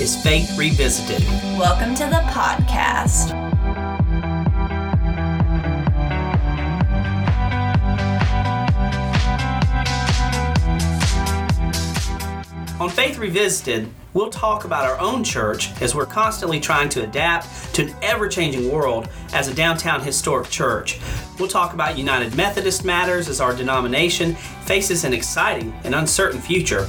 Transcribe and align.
is 0.00 0.20
Faith 0.20 0.58
Revisited. 0.58 1.22
Welcome 1.56 1.94
to 1.94 2.04
the 2.04 2.22
podcast. 2.26 3.32
On 12.80 12.90
Faith 12.90 13.18
Revisited, 13.18 13.88
we'll 14.14 14.30
talk 14.30 14.64
about 14.64 14.84
our 14.84 14.98
own 14.98 15.22
church 15.22 15.70
as 15.80 15.94
we're 15.94 16.06
constantly 16.06 16.58
trying 16.58 16.88
to 16.88 17.04
adapt 17.04 17.72
to 17.74 17.82
an 17.82 17.94
ever 18.02 18.28
changing 18.28 18.72
world 18.72 19.08
as 19.32 19.46
a 19.46 19.54
downtown 19.54 20.02
historic 20.02 20.50
church. 20.50 20.98
We'll 21.38 21.48
talk 21.48 21.72
about 21.72 21.96
United 21.96 22.36
Methodist 22.36 22.84
matters 22.84 23.28
as 23.28 23.40
our 23.40 23.54
denomination 23.54 24.34
faces 24.64 25.04
an 25.04 25.14
exciting 25.14 25.72
and 25.84 25.94
uncertain 25.94 26.40
future. 26.40 26.88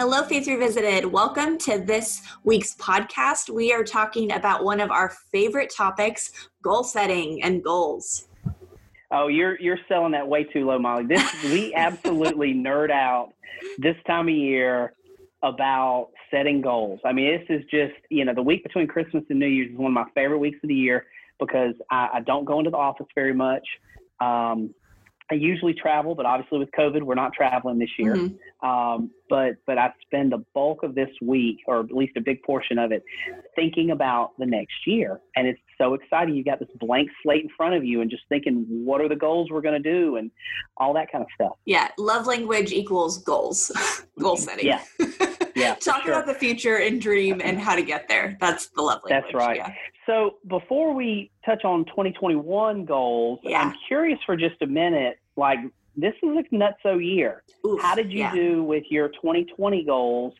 Hello, 0.00 0.22
Faith 0.22 0.46
Revisited. 0.46 1.04
Welcome 1.04 1.58
to 1.58 1.76
this 1.76 2.22
week's 2.42 2.74
podcast. 2.76 3.50
We 3.50 3.70
are 3.74 3.84
talking 3.84 4.32
about 4.32 4.64
one 4.64 4.80
of 4.80 4.90
our 4.90 5.10
favorite 5.10 5.70
topics 5.76 6.48
goal 6.62 6.84
setting 6.84 7.42
and 7.42 7.62
goals. 7.62 8.26
Oh, 9.10 9.28
you're 9.28 9.60
you're 9.60 9.78
selling 9.88 10.12
that 10.12 10.26
way 10.26 10.44
too 10.44 10.64
low, 10.64 10.78
Molly. 10.78 11.04
This 11.04 11.30
we 11.44 11.74
absolutely 11.76 12.54
nerd 12.54 12.90
out 12.90 13.34
this 13.76 13.94
time 14.06 14.28
of 14.28 14.34
year 14.34 14.94
about 15.42 16.08
setting 16.30 16.62
goals. 16.62 17.00
I 17.04 17.12
mean, 17.12 17.38
this 17.38 17.60
is 17.60 17.66
just 17.70 17.92
you 18.08 18.24
know 18.24 18.32
the 18.32 18.40
week 18.40 18.62
between 18.62 18.86
Christmas 18.86 19.22
and 19.28 19.38
New 19.38 19.48
Year's 19.48 19.70
is 19.70 19.76
one 19.76 19.90
of 19.90 19.94
my 19.94 20.06
favorite 20.14 20.38
weeks 20.38 20.60
of 20.62 20.68
the 20.70 20.74
year 20.74 21.04
because 21.38 21.74
I, 21.90 22.08
I 22.14 22.20
don't 22.20 22.46
go 22.46 22.58
into 22.58 22.70
the 22.70 22.78
office 22.78 23.08
very 23.14 23.34
much. 23.34 23.68
Um, 24.18 24.74
I 25.30 25.34
usually 25.34 25.74
travel, 25.74 26.14
but 26.14 26.26
obviously 26.26 26.58
with 26.58 26.70
COVID, 26.72 27.02
we're 27.02 27.14
not 27.14 27.32
traveling 27.32 27.78
this 27.78 27.90
year. 27.98 28.16
Mm-hmm. 28.16 28.66
Um, 28.68 29.10
but 29.28 29.56
but 29.64 29.78
I 29.78 29.92
spend 30.02 30.32
the 30.32 30.44
bulk 30.54 30.82
of 30.82 30.94
this 30.94 31.08
week, 31.22 31.58
or 31.66 31.80
at 31.80 31.92
least 31.92 32.16
a 32.16 32.20
big 32.20 32.42
portion 32.42 32.78
of 32.78 32.90
it, 32.90 33.02
thinking 33.54 33.92
about 33.92 34.32
the 34.38 34.44
next 34.44 34.86
year, 34.86 35.20
and 35.36 35.46
it's 35.46 35.60
so 35.78 35.94
exciting. 35.94 36.34
You 36.34 36.44
got 36.44 36.58
this 36.58 36.68
blank 36.78 37.08
slate 37.22 37.44
in 37.44 37.50
front 37.56 37.74
of 37.74 37.84
you, 37.84 38.00
and 38.00 38.10
just 38.10 38.24
thinking, 38.28 38.66
what 38.68 39.00
are 39.00 39.08
the 39.08 39.16
goals 39.16 39.50
we're 39.50 39.62
going 39.62 39.80
to 39.80 39.90
do, 39.90 40.16
and 40.16 40.30
all 40.76 40.92
that 40.94 41.10
kind 41.12 41.22
of 41.22 41.28
stuff. 41.34 41.56
Yeah, 41.64 41.88
love 41.96 42.26
language 42.26 42.72
equals 42.72 43.18
goals, 43.18 43.70
goal 44.18 44.36
setting. 44.36 44.66
Yeah, 44.66 44.82
yeah. 45.54 45.74
Talk 45.80 46.02
sure. 46.02 46.12
about 46.12 46.26
the 46.26 46.34
future 46.34 46.76
and 46.76 47.00
dream 47.00 47.40
and 47.42 47.58
how 47.58 47.76
to 47.76 47.82
get 47.82 48.08
there. 48.08 48.36
That's 48.40 48.66
the 48.74 48.82
love 48.82 49.00
language. 49.04 49.32
That's 49.32 49.34
right. 49.34 49.56
Yeah. 49.56 49.72
So 50.06 50.38
before 50.48 50.92
we 50.92 51.30
touch 51.46 51.64
on 51.64 51.84
2021 51.84 52.84
goals, 52.84 53.38
yeah. 53.44 53.60
I'm 53.60 53.74
curious 53.86 54.18
for 54.26 54.36
just 54.36 54.60
a 54.60 54.66
minute. 54.66 55.19
Like 55.40 55.58
this 55.96 56.12
is 56.22 56.36
a 56.36 56.54
nutso 56.54 57.02
year. 57.02 57.42
Oof, 57.66 57.80
how 57.80 57.94
did 57.94 58.12
you 58.12 58.18
yeah. 58.18 58.34
do 58.34 58.62
with 58.62 58.84
your 58.90 59.08
2020 59.08 59.84
goals? 59.84 60.34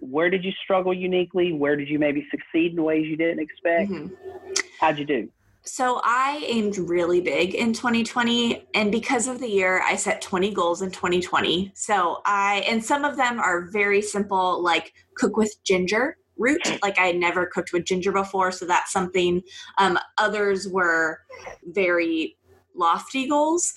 Where 0.00 0.30
did 0.30 0.42
you 0.42 0.52
struggle 0.64 0.94
uniquely? 0.94 1.52
Where 1.52 1.76
did 1.76 1.88
you 1.88 1.98
maybe 1.98 2.26
succeed 2.30 2.72
in 2.72 2.82
ways 2.82 3.06
you 3.06 3.16
didn't 3.16 3.40
expect? 3.40 3.90
Mm-hmm. 3.90 4.54
How'd 4.80 4.98
you 4.98 5.04
do? 5.04 5.28
So 5.64 6.00
I 6.02 6.42
aimed 6.48 6.78
really 6.78 7.20
big 7.20 7.54
in 7.54 7.74
2020 7.74 8.66
and 8.74 8.90
because 8.90 9.28
of 9.28 9.38
the 9.38 9.48
year 9.48 9.82
I 9.84 9.96
set 9.96 10.22
20 10.22 10.52
goals 10.54 10.80
in 10.80 10.90
2020. 10.90 11.70
So 11.74 12.22
I 12.24 12.64
and 12.66 12.82
some 12.82 13.04
of 13.04 13.18
them 13.18 13.38
are 13.38 13.66
very 13.70 14.00
simple 14.00 14.62
like 14.62 14.94
cook 15.14 15.36
with 15.36 15.62
ginger 15.62 16.16
root 16.38 16.62
like 16.82 16.98
I 16.98 17.08
had 17.08 17.16
never 17.16 17.44
cooked 17.46 17.74
with 17.74 17.84
ginger 17.84 18.12
before 18.12 18.50
so 18.50 18.64
that's 18.64 18.90
something 18.90 19.42
um, 19.78 19.98
others 20.16 20.66
were 20.66 21.20
very 21.64 22.38
lofty 22.74 23.28
goals. 23.28 23.74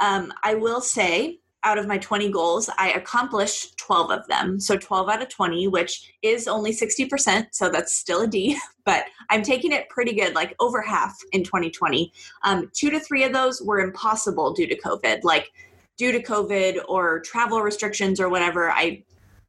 Um, 0.00 0.32
I 0.42 0.54
will 0.54 0.80
say 0.80 1.38
out 1.62 1.78
of 1.78 1.86
my 1.86 1.98
20 1.98 2.30
goals, 2.30 2.70
I 2.78 2.92
accomplished 2.92 3.76
12 3.78 4.10
of 4.10 4.26
them. 4.28 4.58
So 4.58 4.76
12 4.76 5.08
out 5.08 5.22
of 5.22 5.28
20, 5.28 5.68
which 5.68 6.14
is 6.22 6.48
only 6.48 6.72
60%. 6.72 7.48
So 7.52 7.68
that's 7.68 7.94
still 7.94 8.22
a 8.22 8.26
D, 8.26 8.58
but 8.84 9.04
I'm 9.28 9.42
taking 9.42 9.72
it 9.72 9.88
pretty 9.88 10.14
good, 10.14 10.34
like 10.34 10.54
over 10.58 10.80
half 10.80 11.14
in 11.32 11.44
2020. 11.44 12.12
Um, 12.44 12.70
two 12.74 12.90
to 12.90 13.00
three 13.00 13.24
of 13.24 13.32
those 13.32 13.60
were 13.62 13.80
impossible 13.80 14.52
due 14.52 14.66
to 14.66 14.78
COVID. 14.78 15.20
Like 15.22 15.50
due 15.98 16.12
to 16.12 16.22
COVID 16.22 16.80
or 16.88 17.20
travel 17.20 17.60
restrictions 17.60 18.20
or 18.20 18.28
whatever, 18.28 18.70
I 18.70 19.04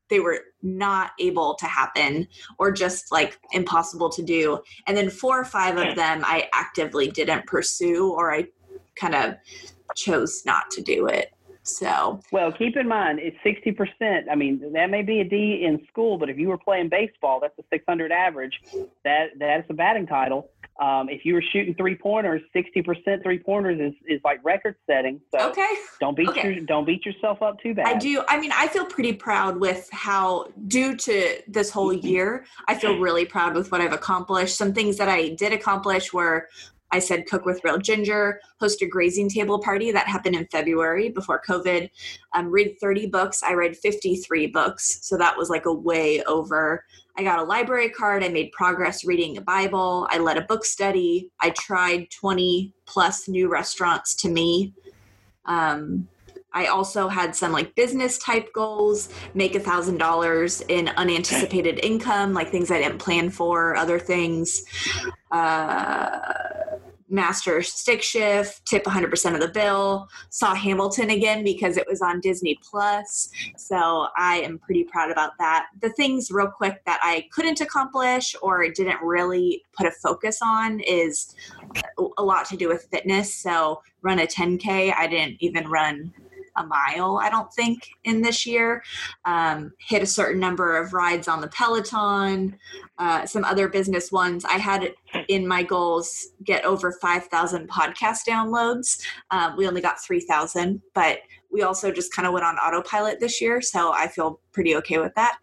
they 0.09 0.19
were 0.19 0.41
not 0.61 1.11
able 1.19 1.55
to 1.55 1.65
happen 1.65 2.27
or 2.59 2.69
just 2.69 3.13
like 3.13 3.39
impossible 3.53 4.09
to 4.09 4.21
do. 4.21 4.59
And 4.85 4.97
then 4.97 5.09
four 5.09 5.39
or 5.39 5.45
five 5.45 5.77
of 5.77 5.95
them 5.95 6.23
I 6.25 6.49
actively 6.53 7.09
didn't 7.09 7.47
pursue 7.47 8.11
or 8.11 8.33
I 8.33 8.47
kind 8.97 9.15
of 9.15 9.35
chose 9.95 10.43
not 10.45 10.69
to 10.71 10.81
do 10.81 11.07
it. 11.07 11.33
So 11.63 12.19
well, 12.31 12.51
keep 12.51 12.75
in 12.75 12.87
mind 12.87 13.19
it's 13.19 13.37
sixty 13.43 13.71
percent. 13.71 14.27
I 14.31 14.35
mean, 14.35 14.73
that 14.73 14.89
may 14.89 15.03
be 15.03 15.19
a 15.19 15.23
D 15.23 15.63
in 15.63 15.85
school, 15.87 16.17
but 16.17 16.27
if 16.27 16.39
you 16.39 16.47
were 16.47 16.57
playing 16.57 16.89
baseball, 16.89 17.39
that's 17.39 17.57
a 17.59 17.63
six 17.71 17.85
hundred 17.87 18.11
average. 18.11 18.59
That 19.03 19.29
that's 19.37 19.69
a 19.69 19.73
batting 19.73 20.07
title. 20.07 20.49
Um, 20.81 21.09
if 21.09 21.23
you 21.23 21.35
were 21.35 21.43
shooting 21.53 21.75
three 21.75 21.95
pointers, 21.95 22.41
sixty 22.51 22.81
percent 22.81 23.21
three 23.21 23.37
pointers 23.37 23.79
is, 23.79 23.93
is 24.07 24.19
like 24.23 24.43
record 24.43 24.75
setting. 24.89 25.21
So 25.29 25.51
okay, 25.51 25.69
don't 25.99 26.17
beat 26.17 26.29
okay. 26.29 26.51
your 26.51 26.65
don't 26.65 26.85
beat 26.85 27.05
yourself 27.05 27.43
up 27.43 27.61
too 27.61 27.75
bad. 27.75 27.85
I 27.85 27.99
do. 27.99 28.23
I 28.27 28.39
mean, 28.39 28.51
I 28.51 28.67
feel 28.67 28.87
pretty 28.87 29.13
proud 29.13 29.59
with 29.59 29.87
how, 29.91 30.47
due 30.67 30.95
to 30.95 31.43
this 31.47 31.69
whole 31.69 31.93
year, 31.93 32.45
I 32.67 32.73
feel 32.73 32.97
really 32.97 33.25
proud 33.25 33.53
with 33.53 33.71
what 33.71 33.81
I've 33.81 33.93
accomplished. 33.93 34.57
Some 34.57 34.73
things 34.73 34.97
that 34.97 35.09
I 35.09 35.29
did 35.29 35.53
accomplish 35.53 36.11
were 36.11 36.49
I 36.91 36.99
said 36.99 37.25
cook 37.25 37.45
with 37.45 37.63
real 37.63 37.77
ginger, 37.77 38.39
host 38.59 38.81
a 38.81 38.87
grazing 38.87 39.29
table 39.29 39.59
party 39.59 39.91
that 39.91 40.07
happened 40.07 40.35
in 40.35 40.47
February 40.47 41.09
before 41.09 41.41
COVID, 41.47 41.89
um, 42.33 42.47
read 42.51 42.75
30 42.79 43.07
books. 43.07 43.43
I 43.43 43.53
read 43.53 43.77
53 43.77 44.47
books. 44.47 44.99
So 45.01 45.17
that 45.17 45.37
was 45.37 45.49
like 45.49 45.65
a 45.65 45.73
way 45.73 46.21
over. 46.23 46.85
I 47.17 47.23
got 47.23 47.39
a 47.39 47.43
library 47.43 47.89
card. 47.89 48.23
I 48.23 48.29
made 48.29 48.51
progress 48.51 49.03
reading 49.05 49.37
a 49.37 49.41
Bible. 49.41 50.07
I 50.09 50.17
led 50.17 50.37
a 50.37 50.41
book 50.41 50.65
study. 50.65 51.29
I 51.39 51.51
tried 51.51 52.09
20 52.11 52.73
plus 52.85 53.27
new 53.27 53.49
restaurants 53.49 54.15
to 54.15 54.29
me. 54.29 54.73
Um, 55.45 56.07
I 56.53 56.65
also 56.65 57.07
had 57.07 57.35
some 57.35 57.51
like 57.51 57.75
business 57.75 58.17
type 58.17 58.51
goals, 58.53 59.09
make 59.33 59.55
a 59.55 59.59
thousand 59.59 59.97
dollars 59.97 60.61
in 60.67 60.89
unanticipated 60.89 61.79
income, 61.83 62.33
like 62.33 62.49
things 62.49 62.71
I 62.71 62.79
didn't 62.79 62.99
plan 62.99 63.29
for, 63.29 63.75
other 63.75 63.99
things. 63.99 64.63
Uh, 65.31 66.19
master 67.11 67.61
stick 67.61 68.01
shift, 68.01 68.65
tip 68.65 68.85
100% 68.85 69.33
of 69.33 69.39
the 69.41 69.49
bill. 69.49 70.07
Saw 70.29 70.55
Hamilton 70.55 71.09
again 71.09 71.43
because 71.43 71.77
it 71.77 71.85
was 71.87 72.01
on 72.01 72.21
Disney 72.21 72.57
Plus. 72.63 73.29
So 73.57 74.07
I 74.17 74.37
am 74.37 74.57
pretty 74.59 74.85
proud 74.85 75.11
about 75.11 75.31
that. 75.39 75.67
The 75.81 75.89
things, 75.89 76.31
real 76.31 76.47
quick, 76.47 76.81
that 76.85 76.99
I 77.03 77.27
couldn't 77.31 77.61
accomplish 77.61 78.35
or 78.41 78.67
didn't 78.69 79.01
really 79.01 79.63
put 79.73 79.87
a 79.87 79.91
focus 79.91 80.39
on 80.41 80.79
is 80.81 81.35
a 82.17 82.23
lot 82.23 82.45
to 82.47 82.57
do 82.57 82.69
with 82.69 82.87
fitness. 82.91 83.35
So 83.35 83.81
run 84.01 84.19
a 84.19 84.25
10K. 84.25 84.93
I 84.97 85.07
didn't 85.07 85.37
even 85.39 85.67
run 85.67 86.13
a 86.55 86.65
mile, 86.65 87.19
I 87.21 87.29
don't 87.29 87.51
think, 87.53 87.87
in 88.03 88.21
this 88.21 88.45
year. 88.45 88.83
Um, 89.25 89.71
hit 89.79 90.01
a 90.01 90.07
certain 90.07 90.39
number 90.39 90.77
of 90.77 90.93
rides 90.93 91.27
on 91.27 91.41
the 91.41 91.47
Peloton, 91.47 92.57
uh, 92.97 93.25
some 93.25 93.43
other 93.43 93.67
business 93.67 94.11
ones. 94.11 94.45
I 94.45 94.57
had 94.57 94.93
in 95.27 95.47
my 95.47 95.63
goals 95.63 96.29
get 96.43 96.65
over 96.65 96.91
5,000 96.91 97.69
podcast 97.69 98.25
downloads. 98.27 99.01
Um, 99.31 99.55
we 99.57 99.67
only 99.67 99.81
got 99.81 100.01
3,000, 100.01 100.81
but 100.93 101.19
we 101.51 101.63
also 101.63 101.91
just 101.91 102.13
kind 102.13 102.27
of 102.27 102.33
went 102.33 102.45
on 102.45 102.55
autopilot 102.55 103.19
this 103.19 103.41
year. 103.41 103.61
So 103.61 103.91
I 103.91 104.07
feel 104.07 104.39
pretty 104.53 104.75
okay 104.77 104.99
with 104.99 105.13
that. 105.15 105.37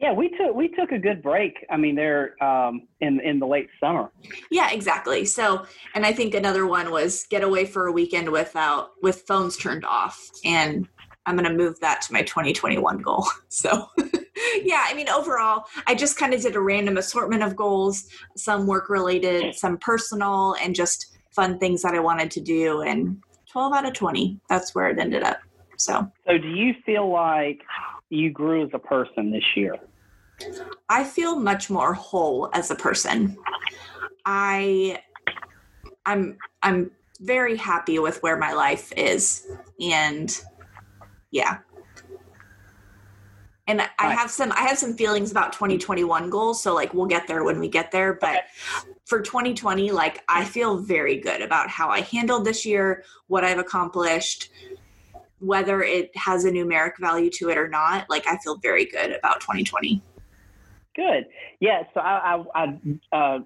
Yeah, 0.00 0.12
we 0.12 0.28
took 0.28 0.54
we 0.54 0.68
took 0.68 0.92
a 0.92 0.98
good 0.98 1.22
break. 1.22 1.66
I 1.70 1.76
mean, 1.76 1.96
they're 1.96 2.40
um, 2.42 2.86
in 3.00 3.20
in 3.20 3.40
the 3.40 3.46
late 3.46 3.68
summer. 3.80 4.12
Yeah, 4.50 4.70
exactly. 4.70 5.24
So, 5.24 5.66
and 5.94 6.06
I 6.06 6.12
think 6.12 6.34
another 6.34 6.66
one 6.66 6.92
was 6.92 7.26
get 7.30 7.42
away 7.42 7.64
for 7.64 7.86
a 7.86 7.92
weekend 7.92 8.30
without 8.30 8.90
with 9.02 9.22
phones 9.26 9.56
turned 9.56 9.84
off, 9.84 10.30
and 10.44 10.88
I'm 11.26 11.36
going 11.36 11.50
to 11.50 11.54
move 11.54 11.78
that 11.80 12.00
to 12.02 12.12
my 12.12 12.22
2021 12.22 12.98
goal. 12.98 13.26
So, 13.50 13.88
yeah, 14.62 14.84
I 14.86 14.94
mean, 14.94 15.08
overall, 15.08 15.64
I 15.86 15.94
just 15.94 16.16
kind 16.16 16.32
of 16.32 16.40
did 16.40 16.54
a 16.54 16.60
random 16.60 16.96
assortment 16.96 17.42
of 17.42 17.56
goals, 17.56 18.06
some 18.36 18.66
work 18.66 18.88
related, 18.88 19.54
some 19.54 19.78
personal, 19.78 20.54
and 20.62 20.74
just 20.74 21.18
fun 21.30 21.58
things 21.58 21.82
that 21.82 21.94
I 21.94 21.98
wanted 21.98 22.30
to 22.32 22.40
do. 22.40 22.82
And 22.82 23.20
12 23.50 23.72
out 23.72 23.86
of 23.86 23.94
20, 23.94 24.38
that's 24.48 24.74
where 24.74 24.88
it 24.90 24.98
ended 24.98 25.24
up. 25.24 25.38
So, 25.76 26.10
so 26.26 26.38
do 26.38 26.48
you 26.48 26.74
feel 26.86 27.10
like 27.10 27.62
you 28.10 28.30
grew 28.30 28.64
as 28.64 28.70
a 28.72 28.78
person 28.78 29.30
this 29.30 29.44
year? 29.56 29.76
I 30.88 31.04
feel 31.04 31.38
much 31.38 31.68
more 31.68 31.94
whole 31.94 32.48
as 32.52 32.70
a 32.70 32.74
person. 32.74 33.36
I 34.24 35.02
I'm 36.06 36.38
I'm 36.62 36.90
very 37.20 37.56
happy 37.56 37.98
with 37.98 38.22
where 38.22 38.36
my 38.36 38.52
life 38.52 38.92
is 38.96 39.46
and 39.80 40.40
yeah. 41.30 41.58
And 43.66 43.82
I 43.82 43.86
Right. 44.00 44.18
have 44.18 44.30
some 44.30 44.50
I 44.52 44.60
have 44.62 44.78
some 44.78 44.94
feelings 44.94 45.30
about 45.30 45.52
2021 45.52 46.30
goals, 46.30 46.62
so 46.62 46.74
like 46.74 46.94
we'll 46.94 47.06
get 47.06 47.26
there 47.26 47.44
when 47.44 47.60
we 47.60 47.68
get 47.68 47.90
there, 47.90 48.14
but 48.14 48.44
for 49.04 49.20
2020 49.20 49.90
like 49.90 50.22
I 50.28 50.44
feel 50.44 50.78
very 50.78 51.16
good 51.16 51.42
about 51.42 51.68
how 51.68 51.88
I 51.90 52.00
handled 52.00 52.46
this 52.46 52.64
year, 52.64 53.04
what 53.26 53.44
I've 53.44 53.58
accomplished, 53.58 54.50
whether 55.40 55.82
it 55.82 56.10
has 56.16 56.44
a 56.44 56.50
numeric 56.50 56.98
value 56.98 57.30
to 57.30 57.50
it 57.50 57.58
or 57.58 57.68
not. 57.68 58.08
Like 58.10 58.26
I 58.26 58.38
feel 58.38 58.56
very 58.56 58.84
good 58.84 59.12
about 59.12 59.40
2020. 59.40 60.02
Good. 60.94 61.26
Yeah. 61.60 61.84
So 61.94 62.00
I, 62.00 62.44
I, 62.54 62.78
I 63.12 63.16
uh, 63.16 63.38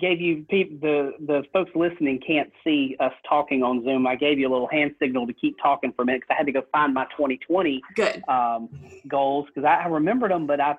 gave 0.00 0.20
you 0.20 0.44
peop 0.48 0.80
the 0.80 1.12
the 1.26 1.42
folks 1.52 1.70
listening 1.74 2.20
can't 2.26 2.50
see 2.64 2.96
us 3.00 3.12
talking 3.28 3.62
on 3.62 3.84
Zoom. 3.84 4.06
I 4.06 4.16
gave 4.16 4.38
you 4.38 4.48
a 4.48 4.52
little 4.52 4.68
hand 4.68 4.94
signal 5.00 5.26
to 5.26 5.32
keep 5.32 5.56
talking 5.62 5.92
for 5.92 6.02
a 6.02 6.04
minute 6.04 6.22
because 6.22 6.34
I 6.34 6.38
had 6.38 6.46
to 6.46 6.52
go 6.52 6.62
find 6.72 6.94
my 6.94 7.04
2020 7.16 7.82
Good. 7.94 8.22
um, 8.28 8.68
goals 9.08 9.46
because 9.46 9.64
I, 9.64 9.84
I 9.84 9.86
remembered 9.86 10.30
them, 10.30 10.46
but 10.46 10.60
I, 10.60 10.76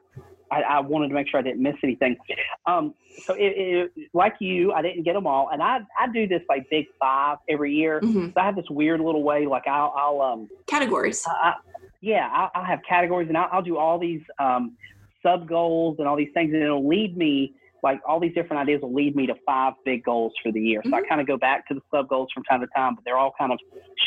I 0.52 0.62
I 0.62 0.80
wanted 0.80 1.10
to 1.10 1.14
make 1.14 1.28
sure 1.30 1.40
I 1.40 1.44
didn't 1.44 1.62
miss 1.62 1.76
anything. 1.84 2.18
Um, 2.66 2.94
so 3.26 3.34
it, 3.34 3.92
it, 3.98 4.10
like 4.14 4.36
you, 4.40 4.72
I 4.74 4.82
didn't 4.82 5.04
get 5.04 5.14
them 5.14 5.28
all, 5.28 5.50
and 5.52 5.62
I 5.62 5.80
I 6.00 6.08
do 6.12 6.28
this 6.28 6.42
like 6.50 6.70
big 6.70 6.86
five 7.00 7.38
every 7.50 7.74
year. 7.74 8.00
hmm 8.00 8.28
So 8.28 8.42
I 8.42 8.46
have 8.46 8.56
this 8.56 8.70
weird 8.70 9.00
little 9.00 9.24
way, 9.24 9.46
like 9.46 9.68
I'll 9.68 9.94
I'll 9.98 10.22
um 10.22 10.50
Categories. 10.68 11.24
I, 11.28 11.54
yeah, 12.02 12.30
I'll, 12.32 12.52
I'll 12.54 12.66
have 12.66 12.80
categories 12.88 13.30
and 13.30 13.38
I'll, 13.38 13.50
I'll 13.52 13.62
do 13.62 13.78
all 13.78 13.98
these 13.98 14.22
um, 14.40 14.76
sub 15.24 15.48
goals 15.48 15.96
and 16.00 16.08
all 16.08 16.16
these 16.16 16.32
things, 16.34 16.54
and 16.54 16.62
it'll 16.62 16.88
lead 16.88 17.18
me 17.18 17.54
like 17.86 18.02
all 18.08 18.20
these 18.20 18.34
different 18.34 18.60
ideas 18.64 18.82
will 18.82 18.94
lead 18.94 19.16
me 19.16 19.28
to 19.28 19.36
five 19.46 19.74
big 19.86 20.04
goals 20.04 20.34
for 20.42 20.52
the 20.52 20.60
year. 20.60 20.82
So 20.84 20.96
I 20.96 21.02
kind 21.08 21.22
of 21.22 21.28
go 21.28 21.38
back 21.38 21.68
to 21.68 21.76
the 21.76 21.82
sub 21.94 22.10
goals 22.10 22.30
from 22.34 22.44
time 22.44 22.62
to 22.62 22.68
time, 22.76 22.96
but 22.96 23.06
they're 23.06 23.18
all 23.18 23.34
kind 23.38 23.52
of 23.52 23.60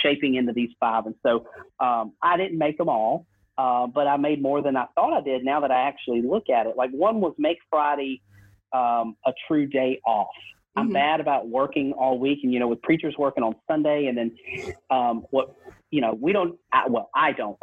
shaping 0.02 0.34
into 0.34 0.52
these 0.52 0.70
five. 0.80 1.06
And 1.06 1.14
so 1.22 1.46
um, 1.78 2.12
I 2.20 2.36
didn't 2.36 2.58
make 2.58 2.76
them 2.76 2.88
all, 2.88 3.24
uh, 3.58 3.88
but 3.88 4.06
I 4.06 4.16
made 4.16 4.40
more 4.40 4.62
than 4.62 4.76
I 4.76 4.86
thought 4.94 5.12
I 5.12 5.20
did. 5.20 5.44
Now 5.44 5.60
that 5.60 5.72
I 5.72 5.88
actually 5.88 6.22
look 6.22 6.48
at 6.48 6.66
it, 6.66 6.76
like 6.76 6.90
one 6.90 7.20
was 7.20 7.34
make 7.38 7.58
Friday 7.68 8.22
um, 8.72 9.16
a 9.26 9.32
true 9.46 9.66
day 9.66 10.00
off. 10.06 10.28
I'm 10.76 10.90
Mhm. 10.90 10.92
bad 10.94 11.20
about 11.20 11.48
working 11.48 11.92
all 11.92 12.18
week, 12.18 12.40
and 12.42 12.52
you 12.52 12.58
know, 12.60 12.68
with 12.68 12.82
preachers 12.82 13.16
working 13.18 13.42
on 13.42 13.54
Sunday, 13.66 14.06
and 14.06 14.16
then 14.16 14.36
um, 14.90 15.26
what 15.30 15.54
you 15.90 16.02
know, 16.02 16.12
we 16.20 16.32
don't. 16.34 16.58
I, 16.70 16.86
well, 16.88 17.08
I 17.14 17.32
don't. 17.32 17.56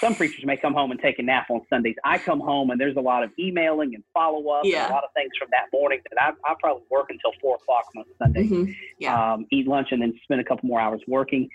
Some 0.00 0.14
preachers 0.14 0.44
may 0.44 0.56
come 0.56 0.72
home 0.72 0.92
and 0.92 1.00
take 1.00 1.18
a 1.18 1.22
nap 1.22 1.46
on 1.50 1.62
Sundays. 1.68 1.96
I 2.04 2.16
come 2.18 2.38
home 2.38 2.70
and 2.70 2.80
there's 2.80 2.94
a 2.96 3.00
lot 3.00 3.24
of 3.24 3.30
emailing 3.40 3.92
and 3.96 4.04
follow 4.14 4.48
up, 4.50 4.64
Yeah. 4.64 4.84
and 4.84 4.90
a 4.92 4.94
lot 4.94 5.02
of 5.02 5.10
things 5.14 5.32
from 5.36 5.48
that 5.50 5.66
morning 5.72 5.98
that 6.10 6.22
I, 6.22 6.30
I 6.48 6.54
probably 6.60 6.84
work 6.90 7.06
until 7.10 7.32
four 7.40 7.56
o'clock 7.56 7.86
on 7.96 8.04
Sunday. 8.22 8.44
Mhm. 8.44 8.74
Yeah. 8.98 9.32
Um, 9.32 9.46
eat 9.50 9.66
lunch 9.66 9.88
and 9.90 10.00
then 10.00 10.16
spend 10.22 10.40
a 10.40 10.44
couple 10.44 10.68
more 10.68 10.80
hours 10.80 11.02
working. 11.08 11.48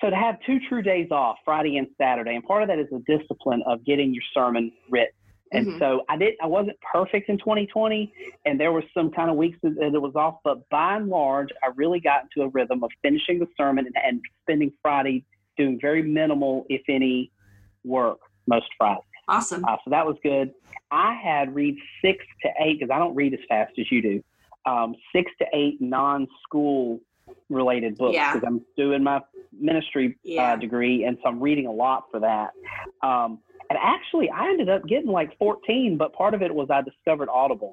So 0.00 0.08
to 0.08 0.16
have 0.16 0.40
two 0.46 0.60
true 0.66 0.80
days 0.80 1.10
off, 1.10 1.36
Friday 1.44 1.76
and 1.76 1.88
Saturday, 1.98 2.34
and 2.34 2.42
part 2.44 2.62
of 2.62 2.68
that 2.68 2.78
is 2.78 2.88
the 2.90 3.00
discipline 3.06 3.62
of 3.66 3.84
getting 3.84 4.14
your 4.14 4.22
sermon 4.32 4.72
written. 4.88 5.12
And 5.54 5.68
Mhm. 5.68 5.78
so 5.78 6.04
I 6.08 6.16
didn't. 6.16 6.36
I 6.42 6.46
wasn't 6.46 6.76
perfect 6.80 7.28
in 7.28 7.38
2020, 7.38 8.12
and 8.44 8.58
there 8.58 8.72
were 8.72 8.82
some 8.92 9.10
kind 9.10 9.30
of 9.30 9.36
weeks 9.36 9.58
that, 9.62 9.76
that 9.76 9.94
it 9.94 10.02
was 10.02 10.16
off. 10.16 10.38
But 10.42 10.68
by 10.68 10.96
and 10.96 11.08
large, 11.08 11.48
I 11.62 11.68
really 11.76 12.00
got 12.00 12.24
into 12.24 12.42
a 12.42 12.48
rhythm 12.48 12.82
of 12.82 12.90
finishing 13.02 13.38
the 13.38 13.46
sermon 13.56 13.86
and, 13.86 13.96
and 14.04 14.20
spending 14.42 14.72
Friday 14.82 15.24
doing 15.56 15.78
very 15.80 16.02
minimal, 16.02 16.66
if 16.68 16.82
any, 16.88 17.30
work 17.84 18.18
most 18.46 18.66
Fridays. 18.76 19.04
Awesome. 19.28 19.64
Uh, 19.64 19.76
so 19.84 19.90
that 19.90 20.04
was 20.04 20.16
good. 20.22 20.52
I 20.90 21.14
had 21.14 21.54
read 21.54 21.76
six 22.02 22.24
to 22.42 22.50
eight 22.60 22.80
because 22.80 22.90
I 22.94 22.98
don't 22.98 23.14
read 23.14 23.32
as 23.32 23.40
fast 23.48 23.72
as 23.78 23.90
you 23.90 24.02
do. 24.02 24.22
Um, 24.66 24.94
six 25.14 25.30
to 25.38 25.46
eight 25.54 25.80
non-school 25.80 27.00
related 27.48 27.96
books 27.96 28.14
Yeah. 28.14 28.32
because 28.34 28.46
I'm 28.46 28.62
doing 28.76 29.02
my 29.02 29.20
ministry 29.52 30.16
Yeah. 30.24 30.52
uh, 30.52 30.56
degree, 30.56 31.04
and 31.04 31.16
so 31.22 31.28
I'm 31.28 31.40
reading 31.40 31.66
a 31.66 31.72
lot 31.72 32.04
for 32.10 32.20
that. 32.20 32.50
Um, 33.02 33.38
and 33.70 33.78
actually, 33.80 34.30
I 34.30 34.48
ended 34.48 34.68
up 34.68 34.86
getting 34.86 35.10
like 35.10 35.36
14, 35.38 35.96
but 35.96 36.12
part 36.12 36.34
of 36.34 36.42
it 36.42 36.54
was 36.54 36.68
I 36.70 36.82
discovered 36.82 37.28
Audible, 37.28 37.72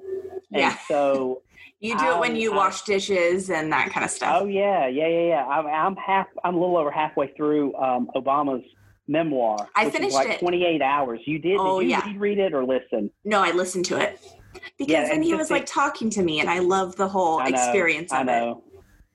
Yeah. 0.50 0.70
and 0.70 0.78
so 0.88 1.42
You 1.80 1.98
do 1.98 2.12
it 2.12 2.18
when 2.20 2.36
you 2.36 2.52
I- 2.52 2.56
wash 2.56 2.82
dishes 2.82 3.50
and 3.50 3.72
that 3.72 3.90
kind 3.90 4.04
of 4.04 4.10
stuff. 4.10 4.38
oh 4.42 4.46
yeah, 4.46 4.86
yeah, 4.86 5.08
yeah, 5.08 5.26
yeah. 5.28 5.46
I'm, 5.46 5.66
I'm 5.66 5.96
half. 5.96 6.28
I'm 6.44 6.54
a 6.54 6.58
little 6.60 6.76
over 6.76 6.90
halfway 6.92 7.32
through 7.36 7.74
um, 7.74 8.08
Obama's 8.14 8.64
memoir. 9.08 9.68
I 9.74 9.90
finished 9.90 10.14
like 10.14 10.28
it. 10.28 10.38
28 10.40 10.80
hours. 10.80 11.20
You 11.26 11.40
did? 11.40 11.56
Oh, 11.58 11.80
did 11.80 11.86
you 11.86 11.90
yeah. 11.90 12.06
read- 12.06 12.20
read 12.20 12.38
it 12.38 12.54
or 12.54 12.64
listen? 12.64 13.10
No, 13.24 13.42
I 13.42 13.50
listened 13.50 13.84
to 13.86 13.98
it 14.00 14.20
because 14.78 14.92
Yeah, 14.92 15.02
then 15.04 15.16
and 15.16 15.24
he 15.24 15.34
was 15.34 15.50
like 15.50 15.66
talking 15.66 16.08
to 16.10 16.22
me, 16.22 16.38
and 16.40 16.48
I 16.48 16.60
love 16.60 16.94
the 16.96 17.08
whole 17.08 17.40
I 17.40 17.48
know, 17.50 17.56
experience 17.58 18.12
I 18.12 18.22
of 18.22 18.28
it. 18.28 18.56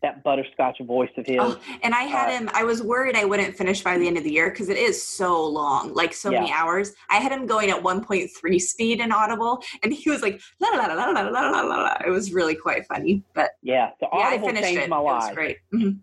That 0.07 0.23
butterscotch 0.23 0.79
voice 0.85 1.09
of 1.17 1.25
his. 1.25 1.35
Oh, 1.37 1.59
and 1.83 1.93
I 1.93 2.03
had 2.03 2.29
Uh, 2.29 2.37
him. 2.37 2.49
I 2.53 2.63
was 2.63 2.81
worried 2.81 3.17
I 3.17 3.25
wouldn't 3.25 3.57
finish 3.57 3.83
by 3.83 3.97
the 3.97 4.07
end 4.07 4.17
of 4.17 4.23
the 4.23 4.31
year 4.31 4.49
because 4.49 4.69
it 4.69 4.77
is 4.77 4.95
so 5.05 5.45
long, 5.45 5.93
like 5.93 6.13
so 6.13 6.31
many 6.31 6.49
hours. 6.49 6.93
I 7.09 7.15
had 7.17 7.33
him 7.33 7.45
going 7.45 7.69
at 7.71 7.83
1.3 7.83 8.57
speed 8.61 9.01
in 9.01 9.11
Audible, 9.11 9.61
and 9.83 9.91
he 9.91 10.09
was 10.09 10.21
like 10.21 10.39
la 10.61 10.69
la 10.69 10.85
la 10.85 10.93
la 10.93 11.19
la 11.19 11.29
la 11.29 11.61
la 11.61 11.61
la. 11.61 11.97
It 12.05 12.09
was 12.09 12.31
really 12.31 12.55
quite 12.55 12.87
funny, 12.87 13.21
but 13.33 13.51
yeah, 13.61 13.89
so 13.99 14.07
yeah, 14.13 14.27
I 14.29 14.37
finished 14.37 14.63
changed 14.63 14.83
it. 14.83 14.89
my 14.89 14.99
it 14.99 15.03
was 15.03 15.23
life. 15.25 15.35
great. 15.35 15.57
Mhm. 15.73 15.99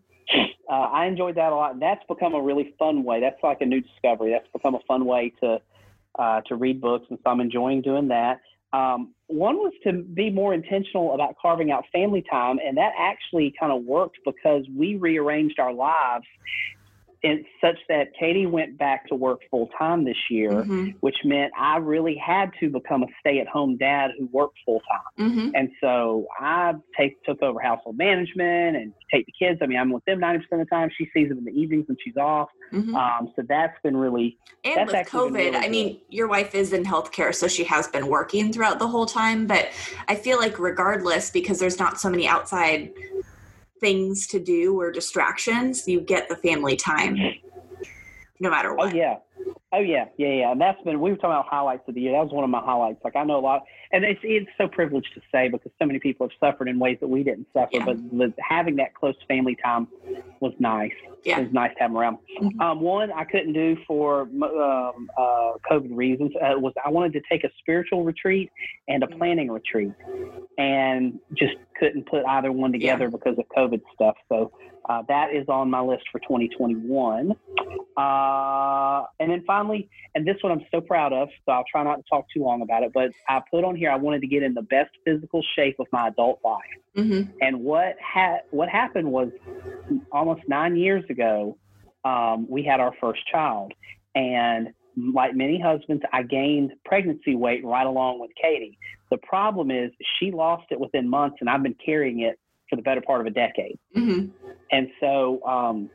Uh, 0.69 0.73
I 0.73 1.06
enjoyed 1.06 1.37
that 1.37 1.53
a 1.53 1.55
lot. 1.55 1.81
That's 1.81 2.05
become 2.06 2.35
a 2.35 2.41
really 2.43 2.75
fun 2.79 3.05
way. 3.05 3.21
That's 3.21 3.43
like 3.43 3.62
a 3.62 3.67
new 3.67 3.81
discovery. 3.81 4.33
That's 4.33 4.49
become 4.53 4.75
a 4.75 4.81
fun 4.87 5.06
way 5.06 5.33
to 5.41 5.61
uh, 6.19 6.43
to 6.43 6.56
read 6.56 6.81
books, 6.83 7.06
and 7.09 7.19
so 7.25 7.31
I'm 7.31 7.41
enjoying 7.41 7.81
doing 7.81 8.09
that. 8.09 8.41
Um, 8.75 9.15
one 9.29 9.56
was 9.56 9.73
to 9.85 9.93
be 9.93 10.31
more 10.31 10.53
intentional 10.53 11.15
about 11.15 11.37
carving 11.41 11.71
out 11.71 11.85
family 11.93 12.25
time, 12.29 12.59
and 12.65 12.76
that 12.76 12.93
actually 12.99 13.55
kind 13.59 13.73
of 13.73 13.85
worked 13.85 14.19
because 14.25 14.65
we 14.76 14.97
rearranged 14.97 15.61
our 15.61 15.73
lives 15.73 16.26
in 17.25 17.43
such 17.59 17.79
that 17.88 18.09
Katie 18.21 18.44
went 18.44 18.76
back 18.76 19.09
to 19.09 19.15
work 19.15 19.41
full 19.50 19.71
time 19.79 20.05
this 20.05 20.17
year, 20.29 20.50
Mhm. 20.50 20.94
which 21.00 21.17
meant 21.25 21.53
I 21.59 21.79
really 21.79 22.17
had 22.17 22.53
to 22.61 22.69
become 22.69 23.03
a 23.03 23.06
stay 23.19 23.41
at 23.41 23.49
home 23.49 23.79
dad 23.79 24.11
who 24.19 24.26
worked 24.26 24.59
full 24.67 24.81
time. 24.81 25.31
Mhm. 25.31 25.53
And 25.55 25.71
so 25.81 26.26
I 26.38 26.75
take 26.99 27.21
took 27.25 27.43
over 27.43 27.59
household 27.61 27.97
management 27.97 28.76
and 28.76 28.93
take 29.11 29.25
the 29.25 29.32
kids. 29.32 29.61
I 29.62 29.67
mean, 29.67 29.79
I'm 29.79 29.91
with 29.91 30.05
them 30.05 30.21
90% 30.21 30.61
of 30.61 30.69
the 30.69 30.71
time. 30.71 30.91
She 30.97 31.09
sees 31.15 31.31
them 31.31 31.38
in 31.38 31.44
the 31.47 31.59
evenings 31.59 31.88
when 31.88 31.97
she's 32.05 32.17
off. 32.19 32.50
Mhm. 32.73 32.94
Um, 32.94 33.32
so 33.35 33.43
that's 33.49 33.81
been 33.82 33.97
really, 33.97 34.38
And 34.62 34.77
That's 34.88 34.93
with 34.93 35.23
COVID, 35.23 35.35
really 35.35 35.56
I 35.56 35.69
mean, 35.69 36.00
your 36.11 36.27
wife 36.27 36.55
is 36.55 36.73
in 36.73 36.85
healthcare, 36.85 37.35
so 37.35 37.49
she 37.49 37.65
has 37.65 37.87
been 37.88 38.06
working 38.09 38.53
throughout 38.53 38.79
the 38.79 38.88
whole 38.88 39.06
time. 39.06 39.47
But 39.47 39.69
I 40.09 40.15
feel 40.15 40.38
like, 40.38 40.58
regardless, 40.58 41.31
because 41.31 41.58
there's 41.58 41.79
not 41.79 42.01
so 42.01 42.10
many 42.10 42.27
outside 42.27 42.93
things 43.84 44.26
to 44.26 44.41
do 44.41 44.81
or 44.81 44.91
distractions, 44.91 45.86
you 45.86 46.00
get 46.00 46.26
the 46.31 46.36
family 46.36 46.74
time 46.74 47.19
no 48.41 48.48
matter 48.48 48.70
oh, 48.72 48.76
what. 48.76 48.94
yeah. 48.94 49.19
Oh, 49.72 49.81
yeah. 49.81 50.05
Yeah, 50.17 50.29
yeah. 50.29 50.53
And 50.53 50.60
that's 50.60 50.81
been, 50.82 51.01
we 51.01 51.10
were 51.10 51.17
talking 51.17 51.31
about 51.31 51.46
highlights 51.48 51.82
of 51.89 51.94
the 51.96 52.01
year. 52.01 52.13
That 52.13 52.22
was 52.22 52.32
one 52.32 52.44
of 52.44 52.51
my 52.51 52.60
highlights. 52.60 53.01
Like, 53.03 53.17
I 53.17 53.24
know 53.24 53.39
a 53.39 53.41
lot, 53.41 53.65
and 53.93 54.05
it's, 54.05 54.20
it's 54.22 54.48
so 54.56 54.69
privileged 54.69 55.13
to 55.15 55.20
say 55.32 55.48
because 55.48 55.72
so 55.81 55.86
many 55.86 55.98
people 55.98 56.29
have 56.29 56.36
suffered 56.39 56.69
in 56.69 56.79
ways 56.79 56.98
that 57.01 57.08
we 57.08 57.24
didn't 57.24 57.48
suffer, 57.53 57.70
Yeah. 57.72 57.84
but 57.84 57.96
the, 58.10 58.32
having 58.39 58.77
that 58.77 58.94
close 58.94 59.17
family 59.27 59.56
time 59.65 59.89
was 60.41 60.53
nice. 60.60 60.93
Yeah. 61.24 61.41
It 61.41 61.44
was 61.44 61.53
nice 61.53 61.72
to 61.74 61.81
have 61.81 61.91
them 61.91 61.98
around. 61.98 62.19
Mhm. 62.41 62.60
Um, 62.60 62.81
one 62.82 63.10
I 63.10 63.24
couldn't 63.24 63.53
do 63.55 63.77
for 63.86 64.22
um, 64.22 65.10
uh, 65.19 65.53
COVID 65.69 65.96
reasons 65.96 66.32
uh, 66.36 66.58
was 66.58 66.72
I 66.84 66.91
wanted 66.91 67.13
to 67.15 67.22
take 67.29 67.43
a 67.44 67.51
spiritual 67.58 68.05
retreat 68.05 68.51
and 68.86 69.03
a 69.03 69.06
Mhm. 69.08 69.19
planning 69.19 69.51
retreat, 69.51 69.93
and 70.58 71.19
just 71.34 71.55
couldn't 71.79 72.06
put 72.06 72.24
either 72.27 72.53
one 72.53 72.70
together 72.72 73.08
because 73.10 73.39
of 73.39 73.44
COVID 73.56 73.81
stuff. 73.94 74.17
So 74.29 74.53
uh, 74.89 75.03
that 75.08 75.32
is 75.32 75.48
on 75.48 75.70
my 75.70 75.81
list 75.81 76.05
for 76.13 76.19
2021. 76.20 77.34
Uh, 77.96 79.04
then 79.34 79.44
finally, 79.46 79.88
and 80.14 80.26
this 80.26 80.36
one 80.41 80.53
I'm 80.53 80.64
so 80.70 80.81
proud 80.81 81.12
of, 81.12 81.29
so 81.44 81.53
I'll 81.53 81.64
try 81.70 81.82
not 81.82 81.96
to 81.96 82.03
talk 82.10 82.26
too 82.32 82.43
long 82.43 82.62
about 82.62 82.82
it, 82.82 82.93
but 82.94 83.10
I 83.29 83.43
put 83.50 83.64
on 83.64 83.76
here 83.76 83.91
I 83.91 83.96
wanted 83.96 84.20
to 84.20 84.26
get 84.26 84.43
in 84.43 84.55
the 84.55 84.62
best 84.62 84.91
physical 85.05 85.43
shape 85.56 85.76
of 85.79 85.86
my 85.93 86.08
adult 86.08 86.41
life. 86.44 86.62
Mhm. 86.96 87.32
And 87.41 87.64
what 87.64 87.96
ha- 88.00 88.41
what 88.50 88.69
happened 88.69 89.10
was 89.10 89.31
almost 90.12 90.43
nine 90.48 90.76
years 90.76 91.05
ago, 91.10 91.58
um, 92.05 92.46
we 92.48 92.62
had 92.62 92.81
our 92.81 92.94
first 93.00 93.26
child, 93.26 93.72
and 94.14 94.72
like 94.96 95.34
many 95.34 95.58
husbands, 95.58 96.05
I 96.12 96.22
gained 96.22 96.72
pregnancy 96.84 97.34
weight 97.34 97.64
right 97.64 97.86
along 97.86 98.20
with 98.20 98.31
Katie. 98.41 98.79
The 99.10 99.19
problem 99.19 99.70
is 99.70 99.91
she 100.19 100.31
lost 100.31 100.67
it 100.70 100.79
within 100.79 101.08
months, 101.08 101.38
and 101.41 101.50
I've 101.50 101.62
been 101.62 101.76
carrying 101.84 102.20
it 102.20 102.38
for 102.71 102.77
the 102.77 102.83
better 102.83 103.01
part 103.01 103.21
of 103.21 103.27
a 103.27 103.31
decade. 103.31 103.79
Mhm. 103.97 104.31
And 104.71 104.89
so 104.99 105.44
um, 105.47 105.91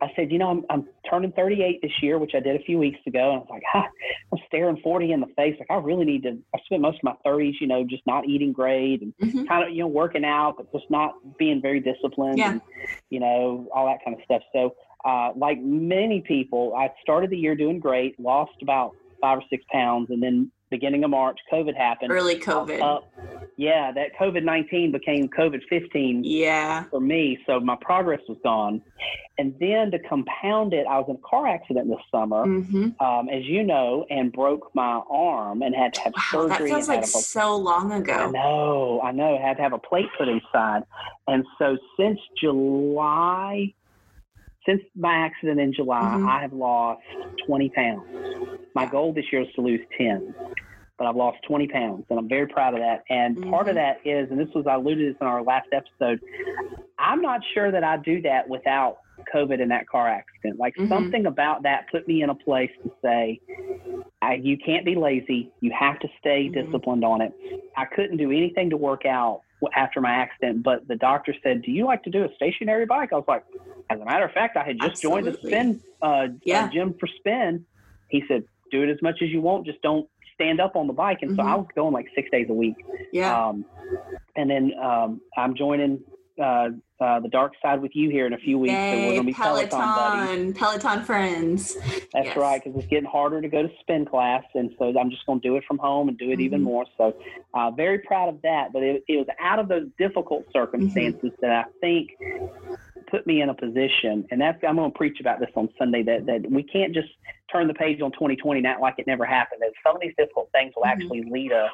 I 0.00 0.12
said, 0.14 0.30
you 0.30 0.38
know, 0.38 0.50
I'm, 0.50 0.64
I'm 0.70 0.88
turning 1.08 1.32
38 1.32 1.80
this 1.82 1.90
year, 2.02 2.18
which 2.18 2.32
I 2.34 2.40
did 2.40 2.60
a 2.60 2.62
few 2.64 2.78
weeks 2.78 2.98
ago. 3.06 3.30
And 3.32 3.38
I 3.38 3.38
was 3.38 3.46
like, 3.50 3.62
ha, 3.70 3.88
I'm 4.32 4.38
staring 4.46 4.76
40 4.82 5.12
in 5.12 5.20
the 5.20 5.26
face. 5.28 5.56
Like, 5.58 5.70
I 5.70 5.76
really 5.76 6.04
need 6.04 6.22
to. 6.24 6.38
I 6.54 6.58
spent 6.66 6.82
most 6.82 6.98
of 6.98 7.04
my 7.04 7.14
30s, 7.26 7.54
you 7.60 7.66
know, 7.66 7.84
just 7.84 8.06
not 8.06 8.26
eating 8.28 8.52
great 8.52 9.00
and 9.02 9.14
Mhm. 9.16 9.48
kind 9.48 9.64
of, 9.66 9.70
you 9.74 9.80
know, 9.82 9.88
working 9.88 10.24
out, 10.24 10.56
but 10.58 10.70
just 10.72 10.88
not 10.90 11.14
being 11.38 11.60
very 11.60 11.80
disciplined. 11.80 12.38
Yeah. 12.38 12.52
And, 12.52 12.60
you 13.10 13.20
know, 13.20 13.66
all 13.74 13.86
that 13.86 14.04
kind 14.04 14.16
of 14.16 14.22
stuff. 14.24 14.42
So, 14.52 14.74
uh, 15.04 15.32
like 15.34 15.58
many 15.60 16.20
people, 16.20 16.74
I 16.76 16.92
started 17.02 17.30
the 17.30 17.38
year 17.38 17.54
doing 17.54 17.80
great, 17.80 18.18
lost 18.20 18.52
about 18.62 18.94
five 19.20 19.38
or 19.38 19.42
six 19.50 19.64
pounds, 19.72 20.10
and 20.10 20.22
then 20.22 20.50
beginning 20.70 21.02
of 21.02 21.10
March, 21.10 21.38
COVID 21.50 21.74
happened. 21.76 22.12
Early 22.12 22.38
COVID. 22.38 23.02
Yeah, 23.58 23.90
that 23.92 24.16
COVID 24.18 24.44
19 24.44 24.92
became 24.92 25.28
COVID 25.28 25.60
15 25.68 26.22
yeah. 26.24 26.84
for 26.90 27.00
me. 27.00 27.36
So 27.44 27.58
my 27.58 27.76
progress 27.80 28.20
was 28.28 28.38
gone. 28.44 28.80
And 29.36 29.52
then 29.58 29.90
to 29.90 29.98
compound 30.08 30.72
it, 30.72 30.86
I 30.88 30.98
was 30.98 31.06
in 31.08 31.16
a 31.16 31.28
car 31.28 31.46
accident 31.48 31.88
this 31.88 31.98
summer, 32.10 32.44
hmm 32.44 32.88
um, 33.00 33.28
as 33.28 33.44
you 33.44 33.62
know, 33.64 34.06
and 34.10 34.32
broke 34.32 34.70
my 34.74 35.00
arm 35.10 35.62
and 35.62 35.74
had 35.74 35.92
to 35.94 36.00
have 36.00 36.12
Wow, 36.32 36.46
that 36.48 36.58
surgery. 36.58 36.70
feels 36.70 36.88
and 36.88 36.96
like 36.98 37.04
a- 37.04 37.08
so 37.08 37.56
long 37.56 37.90
ago. 37.92 38.12
I 38.12 38.30
know, 38.30 39.00
I 39.02 39.10
know. 39.12 39.36
Had 39.38 39.56
to 39.56 39.62
have 39.62 39.72
a 39.72 39.78
plate 39.78 40.06
put 40.16 40.28
inside. 40.28 40.82
And 41.26 41.44
so 41.58 41.76
since 41.98 42.18
July, 42.40 43.74
since 44.66 44.82
my 44.96 45.14
accident 45.14 45.58
in 45.60 45.72
July, 45.72 46.14
Mhm. 46.16 46.28
I 46.28 46.40
have 46.42 46.52
lost 46.52 47.02
20 47.46 47.70
pounds. 47.70 48.02
My 48.74 48.86
goal 48.86 49.12
this 49.12 49.24
year 49.32 49.42
is 49.42 49.48
to 49.54 49.62
lose 49.62 49.80
10, 49.96 50.34
but 50.98 51.06
I've 51.06 51.16
lost 51.16 51.38
20 51.46 51.68
pounds, 51.68 52.04
and 52.10 52.18
I'm 52.18 52.28
very 52.28 52.46
proud 52.46 52.74
of 52.74 52.80
that. 52.80 53.04
And 53.08 53.40
part 53.50 53.66
Mhm. 53.66 53.70
of 53.70 53.74
that 53.76 54.00
is, 54.04 54.30
and 54.30 54.38
this 54.38 54.52
was 54.54 54.66
I 54.66 54.74
alluded 54.74 54.98
to 55.06 55.12
this 55.12 55.20
in 55.20 55.26
our 55.26 55.42
last 55.42 55.68
episode, 55.72 56.20
I'm 56.98 57.22
not 57.22 57.40
sure 57.54 57.70
that 57.70 57.84
I 57.84 57.96
do 57.98 58.20
that 58.22 58.48
without 58.48 58.98
COVID 59.32 59.62
and 59.62 59.70
that 59.70 59.86
car 59.88 60.08
accident. 60.08 60.58
Like 60.58 60.74
Mhm. 60.76 60.88
something 60.88 61.26
about 61.26 61.62
that 61.62 61.88
put 61.90 62.06
me 62.08 62.22
in 62.22 62.30
a 62.30 62.34
place 62.34 62.70
to 62.82 62.90
say, 63.02 63.40
I, 64.20 64.34
you 64.34 64.58
can't 64.58 64.84
be 64.84 64.96
lazy. 64.96 65.50
You 65.60 65.70
have 65.78 66.00
to 66.00 66.08
stay 66.18 66.48
Mhm. 66.48 66.54
disciplined 66.64 67.04
on 67.04 67.20
it. 67.20 67.32
I 67.76 67.84
couldn't 67.84 68.16
do 68.16 68.32
anything 68.32 68.68
to 68.70 68.76
work 68.76 69.06
out 69.06 69.42
after 69.74 70.00
my 70.00 70.10
accident, 70.10 70.62
but 70.64 70.86
the 70.88 70.96
doctor 70.96 71.34
said, 71.42 71.62
"Do 71.62 71.70
you 71.70 71.84
like 71.84 72.02
to 72.04 72.10
do 72.10 72.24
a 72.24 72.34
stationary 72.34 72.86
bike?" 72.86 73.12
I 73.12 73.16
was 73.16 73.24
like, 73.28 73.44
"As 73.90 74.00
a 74.00 74.04
matter 74.04 74.24
of 74.24 74.32
fact, 74.32 74.56
I 74.56 74.64
had 74.64 74.78
just 74.78 75.00
joined 75.02 75.26
the 75.26 75.34
spin 75.34 75.80
uh, 76.02 76.28
Yeah. 76.44 76.64
uh, 76.64 76.70
gym 76.70 76.94
for 76.98 77.06
spin." 77.06 77.64
He 78.08 78.24
said, 78.26 78.44
"Do 78.70 78.82
it 78.82 78.88
as 78.88 79.00
much 79.02 79.20
as 79.22 79.30
you 79.30 79.40
want. 79.40 79.66
Just 79.66 79.82
don't 79.82 80.08
stand 80.40 80.60
up 80.60 80.76
on 80.76 80.86
the 80.86 80.92
bike." 80.92 81.18
And 81.22 81.36
so 81.36 81.42
Mhm. 81.42 81.46
I 81.52 81.54
was 81.56 81.66
going 81.74 81.92
like 81.92 82.06
six 82.14 82.30
days 82.30 82.48
a 82.48 82.54
week. 82.54 82.76
Yeah. 83.12 83.48
Um, 83.48 83.64
and 84.36 84.48
then 84.50 84.72
um, 84.80 85.20
I'm 85.36 85.54
joining 85.54 86.00
uh, 86.40 86.68
uh, 87.00 87.18
the 87.18 87.28
dark 87.28 87.52
side 87.60 87.82
with 87.82 87.90
you 87.96 88.10
here 88.10 88.24
in 88.24 88.32
a 88.32 88.38
few 88.38 88.60
weeks. 88.60 88.80
so 88.90 88.96
we're 88.96 89.14
going 89.14 89.16
to 89.16 89.22
be 89.24 89.32
Peloton. 89.32 89.68
Peloton, 89.92 90.54
Peloton 90.54 91.02
friends. 91.02 91.74
That's 92.12 92.26
Yes. 92.26 92.36
right, 92.36 92.62
because 92.62 92.78
it's 92.78 92.88
getting 92.88 93.10
harder 93.10 93.40
to 93.42 93.48
go 93.48 93.62
to 93.62 93.70
spin 93.80 94.04
class, 94.04 94.44
and 94.54 94.70
so 94.78 94.96
I'm 94.96 95.10
just 95.10 95.26
going 95.26 95.40
to 95.40 95.48
do 95.48 95.56
it 95.56 95.64
from 95.66 95.78
home 95.78 96.08
and 96.08 96.16
do 96.16 96.30
it 96.30 96.38
even 96.38 96.60
Mhm. 96.60 96.64
more. 96.64 96.86
So, 96.96 97.16
uh, 97.54 97.72
very 97.72 97.98
proud 97.98 98.28
of 98.28 98.40
that. 98.42 98.72
But 98.72 98.84
it, 98.84 99.02
it 99.08 99.16
was 99.16 99.26
out 99.40 99.58
of 99.58 99.66
those 99.66 99.88
difficult 99.98 100.44
circumstances 100.52 101.20
Mm-hmm. 101.24 101.40
that 101.40 101.50
I 101.50 101.64
think 101.80 102.10
put 103.08 103.26
me 103.26 103.40
in 103.42 103.48
a 103.48 103.54
position, 103.54 104.24
and 104.30 104.40
that's 104.40 104.62
I'm 104.62 104.76
going 104.76 104.92
to 104.92 104.96
preach 104.96 105.18
about 105.18 105.40
this 105.40 105.50
on 105.56 105.68
Sunday 105.76 106.04
that 106.04 106.26
that 106.26 106.48
we 106.48 106.62
can't 106.62 106.94
just 106.94 107.08
turn 107.50 107.66
the 107.68 107.74
page 107.74 108.00
on 108.00 108.12
2020 108.12 108.58
and 108.58 108.66
act 108.66 108.80
like 108.80 108.94
it 108.98 109.06
never 109.06 109.24
happened. 109.24 109.62
That 109.62 109.72
some 109.84 109.96
of 109.96 110.02
these 110.02 110.14
difficult 110.16 110.50
things 110.52 110.72
will 110.76 110.84
Mhm. 110.84 110.92
actually 110.92 111.22
lead 111.24 111.52
us 111.52 111.72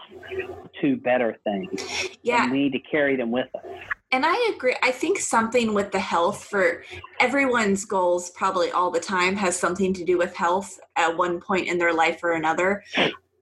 to 0.81 0.97
better 0.97 1.39
things. 1.45 2.09
Yeah, 2.23 2.45
and 2.45 2.53
we 2.53 2.59
need 2.65 2.73
to 2.73 2.79
carry 2.79 3.17
them 3.17 3.31
with 3.31 3.49
us. 3.55 3.65
And 4.13 4.25
I 4.25 4.53
agree. 4.55 4.77
I 4.83 4.93
think 4.93 5.19
something 5.19 5.75
with 5.75 5.91
the 5.91 5.99
health 5.99 6.45
for 6.45 6.85
everyone's 7.19 7.85
goals, 7.85 8.31
probably 8.31 8.71
all 8.71 8.91
the 8.91 9.01
time, 9.01 9.35
has 9.37 9.59
something 9.59 9.93
to 9.95 10.05
do 10.05 10.17
with 10.17 10.37
health 10.37 10.79
at 10.95 11.17
one 11.17 11.41
point 11.41 11.67
in 11.67 11.79
their 11.79 11.93
life 11.93 12.23
or 12.23 12.33
another. 12.33 12.85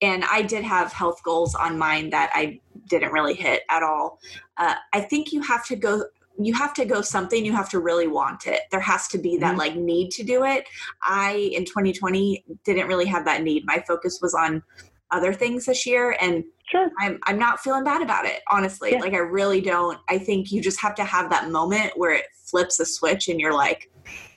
And 0.00 0.24
I 0.24 0.42
did 0.42 0.64
have 0.64 0.92
health 0.92 1.22
goals 1.22 1.54
on 1.54 1.78
mine 1.78 2.10
that 2.10 2.30
I 2.34 2.58
didn't 2.88 3.12
really 3.12 3.34
hit 3.34 3.62
at 3.70 3.82
all. 3.82 4.18
Uh, 4.56 4.74
I 4.92 5.00
think 5.00 5.32
you 5.32 5.42
have 5.42 5.64
to 5.66 5.76
go. 5.76 6.04
You 6.38 6.54
have 6.54 6.74
to 6.74 6.84
go 6.84 7.02
something. 7.02 7.44
You 7.44 7.52
have 7.52 7.68
to 7.70 7.78
really 7.80 8.06
want 8.08 8.46
it. 8.46 8.62
There 8.70 8.80
has 8.80 9.08
to 9.08 9.18
be 9.18 9.36
that 9.38 9.54
Mhm. 9.54 9.58
like 9.58 9.76
need 9.76 10.10
to 10.12 10.22
do 10.22 10.44
it. 10.44 10.66
I 11.02 11.50
in 11.52 11.64
2020 11.64 12.44
didn't 12.64 12.88
really 12.88 13.06
have 13.06 13.24
that 13.26 13.42
need. 13.42 13.64
My 13.66 13.82
focus 13.86 14.18
was 14.22 14.34
on 14.34 14.62
other 15.10 15.32
things 15.34 15.66
this 15.66 15.84
year, 15.86 16.16
and 16.20 16.44
Sure. 16.70 16.90
I'm 16.98 17.18
I'm 17.26 17.38
not 17.38 17.60
feeling 17.60 17.84
bad 17.84 18.00
about 18.00 18.24
it, 18.24 18.40
honestly. 18.50 18.92
Yeah. 18.92 19.00
Like 19.00 19.12
I 19.12 19.18
really 19.18 19.60
don't. 19.60 19.98
I 20.08 20.16
think 20.18 20.50
you 20.50 20.62
just 20.62 20.80
have 20.80 20.94
to 20.94 21.04
have 21.04 21.28
that 21.30 21.50
moment 21.50 21.92
where 21.96 22.12
it 22.12 22.24
flips 22.46 22.80
a 22.80 22.86
switch 22.86 23.28
and 23.28 23.38
you're 23.38 23.52
like, 23.54 23.90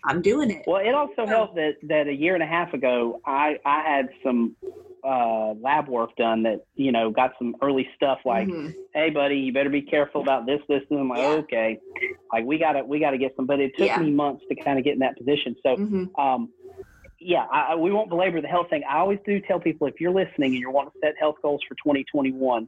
I'm 0.03 0.21
doing 0.21 0.51
it. 0.51 0.63
Well, 0.67 0.81
it 0.85 0.93
also 0.93 1.25
helped 1.25 1.55
that, 1.55 1.75
that 1.83 2.07
a 2.07 2.13
year 2.13 2.33
and 2.33 2.43
a 2.43 2.47
half 2.47 2.73
ago, 2.73 3.19
I, 3.25 3.57
I 3.65 3.81
had 3.81 4.09
some 4.23 4.55
uh, 5.05 5.53
lab 5.61 5.87
work 5.87 6.15
done 6.17 6.43
that, 6.43 6.61
you 6.75 6.91
know, 6.91 7.11
got 7.11 7.33
some 7.37 7.55
early 7.61 7.87
stuff 7.95 8.19
like, 8.25 8.47
Mhm. 8.47 8.73
hey, 8.93 9.09
buddy, 9.09 9.37
you 9.37 9.53
better 9.53 9.69
be 9.69 9.81
careful 9.81 10.21
about 10.21 10.45
this, 10.45 10.61
this, 10.67 10.81
and 10.89 10.99
I'm 10.99 11.09
like, 11.09 11.19
Yeah. 11.19 11.29
okay. 11.43 11.79
Like, 12.33 12.45
we 12.45 12.57
got 12.57 12.73
to 12.73 12.83
we 12.83 12.99
gotta 12.99 13.17
get 13.17 13.35
some, 13.35 13.45
but 13.45 13.59
it 13.59 13.71
took 13.77 13.87
Yeah. 13.87 13.99
me 13.99 14.11
months 14.11 14.43
to 14.47 14.55
kind 14.55 14.79
of 14.79 14.83
get 14.83 14.93
in 14.93 14.99
that 14.99 15.17
position. 15.17 15.55
So, 15.63 15.77
Mhm. 15.77 16.19
um, 16.19 16.51
yeah, 17.19 17.45
I, 17.51 17.75
we 17.75 17.91
won't 17.91 18.09
belabor 18.09 18.41
the 18.41 18.47
health 18.47 18.69
thing. 18.69 18.83
I 18.89 18.97
always 18.97 19.19
do 19.25 19.39
tell 19.41 19.59
people 19.59 19.87
if 19.87 20.01
you're 20.01 20.11
listening 20.11 20.53
and 20.53 20.59
you 20.59 20.69
want 20.69 20.91
to 20.91 20.99
set 20.99 21.15
health 21.17 21.37
goals 21.41 21.61
for 21.67 21.75
2021, 21.75 22.67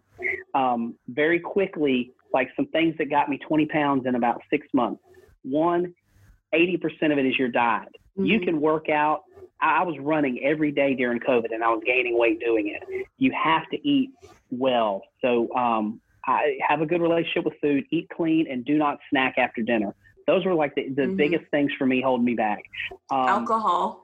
um, 0.53 0.95
very 1.09 1.39
quickly, 1.39 2.13
like 2.33 2.49
some 2.55 2.67
things 2.67 2.95
that 2.97 3.09
got 3.09 3.29
me 3.29 3.37
20 3.39 3.65
pounds 3.65 4.05
in 4.05 4.15
about 4.15 4.41
six 4.49 4.67
months. 4.73 5.01
One, 5.43 5.93
80% 6.53 7.11
of 7.11 7.17
it 7.17 7.25
is 7.25 7.37
your 7.37 7.49
diet. 7.49 7.89
You 8.17 8.39
Mhm. 8.39 8.43
can 8.45 8.61
work 8.61 8.89
out. 8.89 9.23
I 9.61 9.83
was 9.83 9.97
running 9.99 10.43
every 10.43 10.71
day 10.71 10.93
during 10.93 11.19
COVID 11.19 11.51
and 11.53 11.63
I 11.63 11.69
was 11.69 11.81
gaining 11.85 12.17
weight 12.17 12.39
doing 12.39 12.67
it. 12.67 12.83
You 13.17 13.31
have 13.31 13.67
to 13.69 13.87
eat 13.87 14.11
well. 14.51 15.03
So 15.21 15.51
um, 15.55 15.99
I 16.25 16.57
have 16.67 16.81
a 16.81 16.85
good 16.85 17.01
relationship 17.01 17.45
with 17.45 17.55
food, 17.61 17.85
eat 17.91 18.07
clean, 18.15 18.47
and 18.49 18.63
do 18.65 18.77
not 18.77 18.99
snack 19.09 19.35
after 19.37 19.61
dinner. 19.61 19.95
Those 20.27 20.45
were 20.45 20.53
like 20.53 20.75
the, 20.75 20.89
the 20.89 21.03
Mhm. 21.03 21.17
biggest 21.17 21.45
things 21.51 21.71
for 21.77 21.85
me 21.87 22.01
holding 22.01 22.25
me 22.25 22.35
back. 22.35 22.63
Um, 23.09 23.27
Alcohol. 23.29 24.03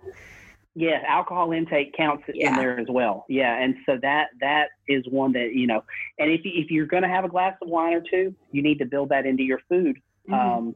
Yes, 0.75 1.03
alcohol 1.07 1.51
intake 1.51 1.93
counts 1.93 2.23
Yeah. 2.33 2.49
in 2.49 2.55
there 2.55 2.79
as 2.79 2.87
well. 2.89 3.25
Yeah, 3.29 3.55
and 3.61 3.75
so 3.85 3.97
that 4.01 4.29
that 4.39 4.69
is 4.87 5.07
one 5.07 5.31
that 5.33 5.53
you 5.53 5.67
know. 5.67 5.83
And 6.17 6.31
if 6.31 6.43
you, 6.43 6.51
if 6.55 6.71
you're 6.71 6.87
going 6.87 7.03
to 7.03 7.09
have 7.09 7.25
a 7.25 7.29
glass 7.29 7.55
of 7.61 7.67
wine 7.69 7.93
or 7.93 8.01
two, 8.01 8.33
you 8.51 8.63
need 8.63 8.79
to 8.79 8.85
build 8.85 9.09
that 9.09 9.27
into 9.27 9.43
your 9.43 9.59
food 9.69 9.97
Mhm. 10.27 10.33
um, 10.33 10.75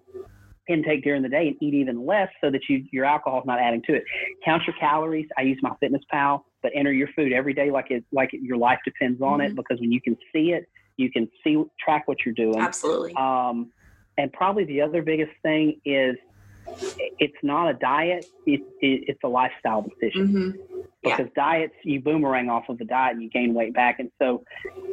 intake 0.67 1.03
during 1.03 1.21
the 1.23 1.29
day 1.29 1.47
and 1.47 1.55
eat 1.61 1.73
even 1.73 2.05
less 2.05 2.29
so 2.41 2.49
that 2.51 2.61
you 2.69 2.85
your 2.91 3.05
alcohol 3.05 3.39
is 3.39 3.45
not 3.45 3.59
adding 3.59 3.81
to 3.87 3.93
it. 3.95 4.03
Count 4.43 4.63
your 4.67 4.75
calories. 4.79 5.27
I 5.37 5.41
use 5.43 5.57
my 5.61 5.73
Fitness 5.79 6.01
Pal, 6.11 6.45
but 6.61 6.71
enter 6.75 6.91
your 6.91 7.07
food 7.15 7.33
every 7.33 7.53
day 7.53 7.71
like 7.71 7.91
it 7.91 8.03
like 8.11 8.33
it, 8.33 8.41
your 8.41 8.57
life 8.57 8.79
depends 8.85 9.21
on 9.21 9.41
it 9.41 9.53
Mhm. 9.53 9.55
because 9.55 9.79
when 9.79 9.91
you 9.91 10.01
can 10.01 10.17
see 10.33 10.51
it, 10.51 10.67
you 10.97 11.11
can 11.11 11.29
see 11.43 11.63
track 11.79 12.07
what 12.07 12.17
you're 12.25 12.33
doing. 12.33 12.59
Absolutely. 12.59 13.13
Um, 13.15 13.71
and 14.17 14.31
probably 14.33 14.65
the 14.65 14.81
other 14.81 15.01
biggest 15.01 15.31
thing 15.43 15.79
is 15.85 16.15
it's 17.19 17.37
not 17.43 17.69
a 17.69 17.73
diet; 17.75 18.25
it, 18.45 18.61
it, 18.81 19.03
it's 19.07 19.19
a 19.23 19.27
lifestyle 19.27 19.81
decision 19.83 20.27
hmm 20.27 20.51
Yeah. 21.03 21.15
because 21.17 21.31
diets 21.35 21.73
you 21.83 22.01
boomerang 22.01 22.49
off 22.49 22.67
of 22.69 22.77
the 22.77 22.85
diet 22.85 23.13
and 23.13 23.23
you 23.23 23.29
gain 23.29 23.53
weight 23.53 23.73
back. 23.73 23.99
And 23.99 24.09
so, 24.19 24.43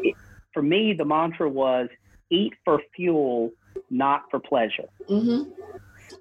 it, 0.02 0.14
for 0.52 0.62
me, 0.62 0.92
the 0.92 1.04
mantra 1.04 1.48
was 1.48 1.88
eat 2.30 2.52
for 2.64 2.80
fuel, 2.94 3.50
not 3.90 4.22
for 4.30 4.40
pleasure. 4.40 4.88
hmm 5.08 5.42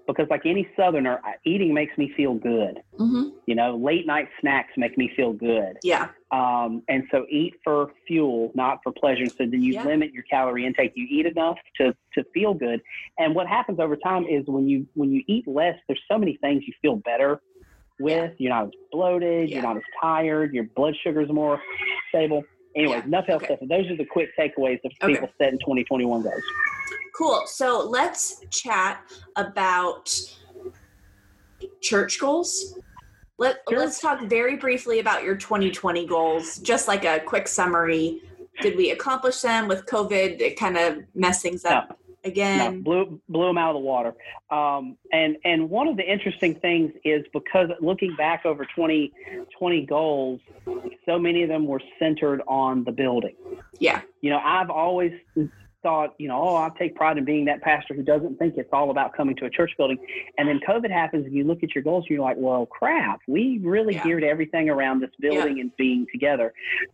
Because 0.07 0.27
like 0.29 0.45
any 0.45 0.67
Southerner, 0.75 1.21
eating 1.45 1.73
makes 1.73 1.97
me 1.97 2.11
feel 2.15 2.33
good. 2.33 2.81
hmm 2.97 3.29
You 3.45 3.55
know, 3.55 3.75
late 3.75 4.05
night 4.05 4.27
snacks 4.41 4.71
make 4.77 4.97
me 4.97 5.11
feel 5.15 5.33
good. 5.33 5.77
Yeah. 5.83 6.09
Um, 6.31 6.81
and 6.87 7.03
so 7.11 7.25
eat 7.29 7.53
for 7.63 7.91
fuel, 8.07 8.51
not 8.55 8.79
for 8.83 8.91
pleasure. 8.91 9.25
So 9.37 9.45
then 9.45 9.61
you 9.61 9.73
Yeah. 9.73 9.85
limit 9.85 10.11
your 10.11 10.23
calorie 10.23 10.65
intake. 10.65 10.91
You 10.95 11.05
eat 11.09 11.25
enough 11.25 11.57
to, 11.77 11.95
to 12.15 12.23
feel 12.33 12.53
good. 12.53 12.81
And 13.19 13.35
what 13.35 13.47
happens 13.47 13.79
over 13.79 13.95
time 13.95 14.25
is 14.27 14.45
when 14.47 14.67
you 14.67 14.87
when 14.95 15.11
you 15.11 15.23
eat 15.27 15.47
less, 15.47 15.75
there's 15.87 16.01
so 16.11 16.17
many 16.17 16.37
things 16.37 16.63
you 16.67 16.73
feel 16.81 16.95
better 16.97 17.41
with. 17.99 18.31
You're 18.39 18.53
not 18.53 18.65
as 18.67 18.71
bloated. 18.91 19.49
Yeah. 19.49 19.55
You're 19.55 19.63
not 19.63 19.77
as 19.77 19.83
tired. 20.01 20.53
Your 20.53 20.65
blood 20.75 20.95
sugar's 21.03 21.29
more 21.31 21.61
stable. 22.09 22.43
Anyways, 22.75 23.01
Yeah. 23.01 23.05
enough 23.05 23.27
health 23.27 23.43
Okay. 23.43 23.55
stuff. 23.55 23.69
Those 23.69 23.89
are 23.91 23.95
the 23.97 24.05
quick 24.05 24.29
takeaways 24.37 24.79
that 24.83 24.91
Okay. 25.03 25.13
people 25.13 25.29
set 25.37 25.53
in 25.53 25.59
2021 25.59 26.23
goals. 26.23 26.41
Cool. 27.15 27.43
So 27.45 27.87
let's 27.87 28.41
chat 28.49 29.01
about 29.35 30.09
church 31.81 32.19
goals. 32.19 32.77
Let, 33.37 33.57
Sure. 33.69 33.79
Let's 33.79 33.99
talk 33.99 34.21
very 34.23 34.55
briefly 34.57 34.99
about 34.99 35.23
your 35.23 35.35
2020 35.35 36.05
goals, 36.05 36.59
just 36.59 36.87
like 36.87 37.03
a 37.03 37.19
quick 37.19 37.47
summary. 37.47 38.21
Did 38.61 38.77
we 38.77 38.91
accomplish 38.91 39.41
them 39.41 39.67
with 39.67 39.85
COVID? 39.85 40.39
It 40.39 40.57
kind 40.59 40.77
of 40.77 40.99
mess 41.15 41.41
things 41.41 41.65
up 41.65 41.89
No, 41.89 42.29
again. 42.29 42.83
blew 42.83 43.19
blew 43.27 43.47
them 43.47 43.57
out 43.57 43.71
of 43.71 43.81
the 43.81 43.85
water. 43.85 44.13
Um, 44.51 44.97
and 45.11 45.37
and 45.43 45.69
one 45.69 45.87
of 45.87 45.97
the 45.97 46.03
interesting 46.03 46.53
things 46.55 46.93
is 47.03 47.25
because 47.33 47.69
looking 47.81 48.15
back 48.15 48.45
over 48.45 48.65
2020 48.65 49.85
goals, 49.87 50.39
so 51.05 51.17
many 51.17 51.41
of 51.41 51.49
them 51.49 51.65
were 51.65 51.81
centered 51.97 52.41
on 52.47 52.83
the 52.83 52.91
building. 52.91 53.35
Yeah. 53.79 54.01
You 54.21 54.29
know, 54.29 54.39
I've 54.43 54.69
always 54.69 55.13
thought, 55.83 56.15
you 56.17 56.27
know, 56.27 56.41
oh, 56.41 56.55
I 56.55 56.69
take 56.79 56.95
pride 56.95 57.17
in 57.17 57.25
being 57.25 57.45
that 57.45 57.61
pastor 57.61 57.93
who 57.93 58.01
doesn't 58.01 58.39
think 58.39 58.55
it's 58.57 58.69
all 58.73 58.89
about 58.89 59.13
coming 59.15 59.35
to 59.35 59.45
a 59.45 59.49
church 59.49 59.71
building. 59.77 59.97
And 60.37 60.47
then 60.47 60.59
COVID 60.67 60.89
happens, 60.89 61.25
and 61.25 61.35
you 61.35 61.43
look 61.43 61.61
at 61.61 61.75
your 61.75 61.83
goals, 61.83 62.05
and 62.09 62.15
you're 62.15 62.25
like, 62.25 62.37
well, 62.39 62.65
crap, 62.65 63.19
we 63.27 63.59
really 63.61 63.93
Yeah. 63.93 64.03
geared 64.03 64.23
everything 64.23 64.69
around 64.69 65.01
this 65.01 65.11
building 65.19 65.59
and 65.59 65.75
being 65.77 66.07
together. 66.11 66.53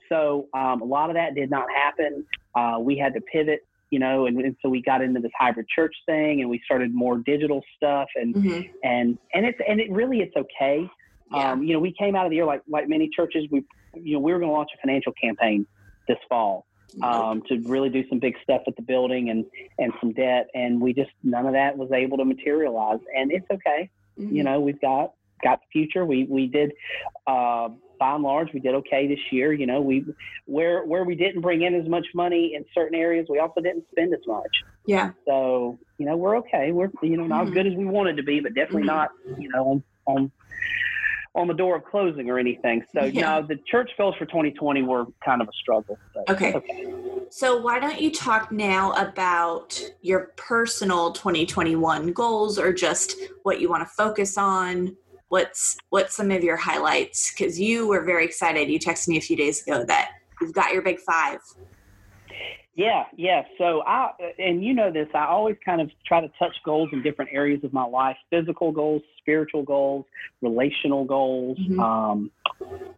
So 0.09 0.47
um, 0.53 0.81
a 0.81 0.85
lot 0.85 1.09
of 1.09 1.15
that 1.15 1.35
did 1.35 1.49
not 1.49 1.67
happen. 1.73 2.25
Uh, 2.55 2.77
we 2.81 2.97
had 2.97 3.13
to 3.13 3.21
pivot 3.21 3.65
you 3.91 3.97
know, 3.97 4.27
and, 4.27 4.39
and 4.39 4.55
so 4.61 4.69
we 4.69 4.83
got 4.83 5.01
into 5.01 5.19
this 5.19 5.31
hybrid 5.35 5.67
church 5.67 5.95
thing, 6.05 6.41
and 6.41 6.49
we 6.49 6.61
started 6.63 6.93
more 6.93 7.17
digital 7.17 7.63
stuff, 7.75 8.07
and 8.15 8.35
Mhm. 8.35 8.69
and 8.83 9.17
and 9.33 9.47
it's 9.47 9.57
and 9.67 9.79
it 9.79 9.91
really 9.91 10.21
it's 10.21 10.35
okay. 10.35 10.87
Yeah. 11.33 11.51
Um, 11.53 11.63
you 11.63 11.73
know, 11.73 11.79
we 11.79 11.91
came 11.93 12.15
out 12.15 12.27
of 12.27 12.29
the 12.29 12.35
year 12.35 12.45
like 12.45 12.61
like 12.67 12.87
many 12.87 13.09
churches. 13.09 13.47
We 13.49 13.63
you 13.95 14.13
know, 14.13 14.19
we 14.19 14.31
were 14.31 14.37
going 14.37 14.51
to 14.51 14.53
launch 14.53 14.69
a 14.75 14.77
financial 14.81 15.11
campaign 15.13 15.65
this 16.07 16.19
fall 16.29 16.67
um, 17.03 17.41
to 17.47 17.59
really 17.65 17.89
do 17.89 18.07
some 18.09 18.19
big 18.19 18.35
stuff 18.43 18.61
at 18.67 18.75
the 18.75 18.81
building 18.81 19.29
and 19.29 19.45
and 19.77 19.93
some 19.99 20.13
debt, 20.13 20.49
and 20.53 20.81
we 20.81 20.93
just 20.93 21.11
none 21.23 21.45
of 21.45 21.53
that 21.53 21.77
was 21.77 21.91
able 21.91 22.17
to 22.17 22.25
materialize, 22.25 22.99
and 23.15 23.31
it's 23.31 23.49
okay. 23.51 23.89
Mm-hmm. 24.19 24.35
You 24.35 24.43
know, 24.43 24.59
we've 24.59 24.81
got 24.81 25.13
got 25.43 25.59
the 25.61 25.67
future. 25.71 26.05
We 26.05 26.25
we 26.25 26.47
did. 26.47 26.73
Uh, 27.27 27.69
by 27.99 28.15
and 28.15 28.23
large, 28.23 28.53
we 28.53 28.61
did 28.61 28.73
okay 28.75 29.07
this 29.07 29.19
year. 29.29 29.51
You 29.51 29.65
know, 29.65 29.81
we 29.81 30.05
where 30.45 30.85
where 30.85 31.03
we 31.03 31.15
didn't 31.15 31.41
bring 31.41 31.63
in 31.63 31.75
as 31.75 31.87
much 31.87 32.07
money 32.15 32.53
in 32.55 32.63
certain 32.73 32.97
areas, 32.97 33.27
we 33.29 33.39
also 33.39 33.59
didn't 33.59 33.85
spend 33.91 34.13
as 34.13 34.25
much. 34.25 34.47
Yeah. 34.85 35.11
So 35.25 35.77
you 35.97 36.05
know, 36.05 36.15
we're 36.15 36.37
okay. 36.37 36.71
We're 36.71 36.89
you 37.03 37.17
know 37.17 37.27
not 37.27 37.43
as 37.43 37.49
Mhm. 37.49 37.53
good 37.53 37.67
as 37.67 37.73
we 37.75 37.85
wanted 37.85 38.15
to 38.17 38.23
be, 38.23 38.39
but 38.39 38.53
definitely 38.53 38.83
Mhm. 38.83 38.87
not 38.87 39.11
you 39.37 39.49
know 39.49 39.67
on 39.67 39.83
on 40.07 40.31
on 41.35 41.47
the 41.47 41.53
door 41.53 41.75
of 41.75 41.83
closing 41.85 42.29
or 42.29 42.39
anything. 42.39 42.83
So 42.93 43.05
Yeah. 43.05 43.39
no, 43.39 43.47
the 43.47 43.57
church 43.69 43.91
goals 43.97 44.15
for 44.17 44.25
2020 44.25 44.81
were 44.83 45.05
kind 45.23 45.41
of 45.41 45.47
a 45.47 45.51
struggle. 45.53 45.99
So, 46.13 46.23
Okay. 46.29 46.53
okay. 46.55 46.93
So 47.29 47.61
why 47.61 47.79
don't 47.79 48.01
you 48.01 48.11
talk 48.11 48.51
now 48.51 48.91
about 48.93 49.79
your 50.01 50.31
personal 50.35 51.11
2021 51.11 52.11
goals 52.13 52.57
or 52.57 52.73
just 52.73 53.15
what 53.43 53.61
you 53.61 53.69
want 53.69 53.87
to 53.87 53.93
focus 53.93 54.37
on? 54.37 54.95
What's 55.27 55.77
what's 55.91 56.15
some 56.15 56.31
of 56.31 56.43
your 56.43 56.57
highlights? 56.57 57.31
Because 57.31 57.59
you 57.59 57.87
were 57.87 58.03
very 58.03 58.25
excited. 58.25 58.67
You 58.67 58.79
texted 58.79 59.09
me 59.09 59.17
a 59.17 59.21
few 59.21 59.37
days 59.37 59.61
ago 59.61 59.85
that 59.85 60.09
you've 60.41 60.53
got 60.53 60.73
your 60.73 60.81
big 60.81 60.99
five. 60.99 61.39
Yeah, 62.75 63.03
yeah. 63.15 63.43
So 63.57 63.81
I 63.85 64.11
and 64.37 64.63
you 64.63 64.73
know 64.73 64.91
this, 64.91 65.07
I 65.13 65.25
always 65.25 65.57
kind 65.65 65.81
of 65.81 65.91
try 66.05 66.21
to 66.21 66.29
touch 66.39 66.55
goals 66.63 66.89
in 66.93 67.01
different 67.01 67.31
areas 67.33 67.63
of 67.63 67.73
my 67.73 67.83
life: 67.83 68.15
physical 68.29 68.71
goals, 68.71 69.01
spiritual 69.17 69.63
goals, 69.63 70.05
relational 70.41 71.03
goals. 71.03 71.57
Mhm. 71.59 71.79
Um, 71.79 72.31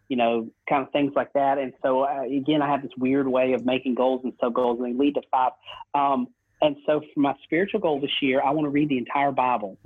you 0.08 0.18
know, 0.18 0.50
kind 0.70 0.84
of 0.84 0.92
things 0.92 1.14
like 1.16 1.32
that. 1.34 1.58
And 1.58 1.74
so 1.82 2.02
uh, 2.02 2.24
again, 2.24 2.62
I 2.62 2.70
have 2.70 2.82
this 2.82 2.92
weird 2.98 3.28
way 3.28 3.54
of 3.54 3.66
making 3.66 3.96
goals 3.96 4.22
and 4.24 4.34
sub 4.42 4.54
goals, 4.54 4.80
and 4.80 4.88
they 4.88 4.98
lead 4.98 5.16
to 5.16 5.22
five. 5.32 5.54
Um, 5.94 6.28
and 6.62 6.76
so 6.86 7.02
for 7.14 7.20
my 7.20 7.34
spiritual 7.44 7.80
goal 7.80 8.00
this 8.00 8.22
year, 8.22 8.42
I 8.44 8.52
want 8.52 8.66
to 8.66 8.70
read 8.70 8.90
the 8.90 8.98
entire 8.98 9.32
Bible 9.32 9.78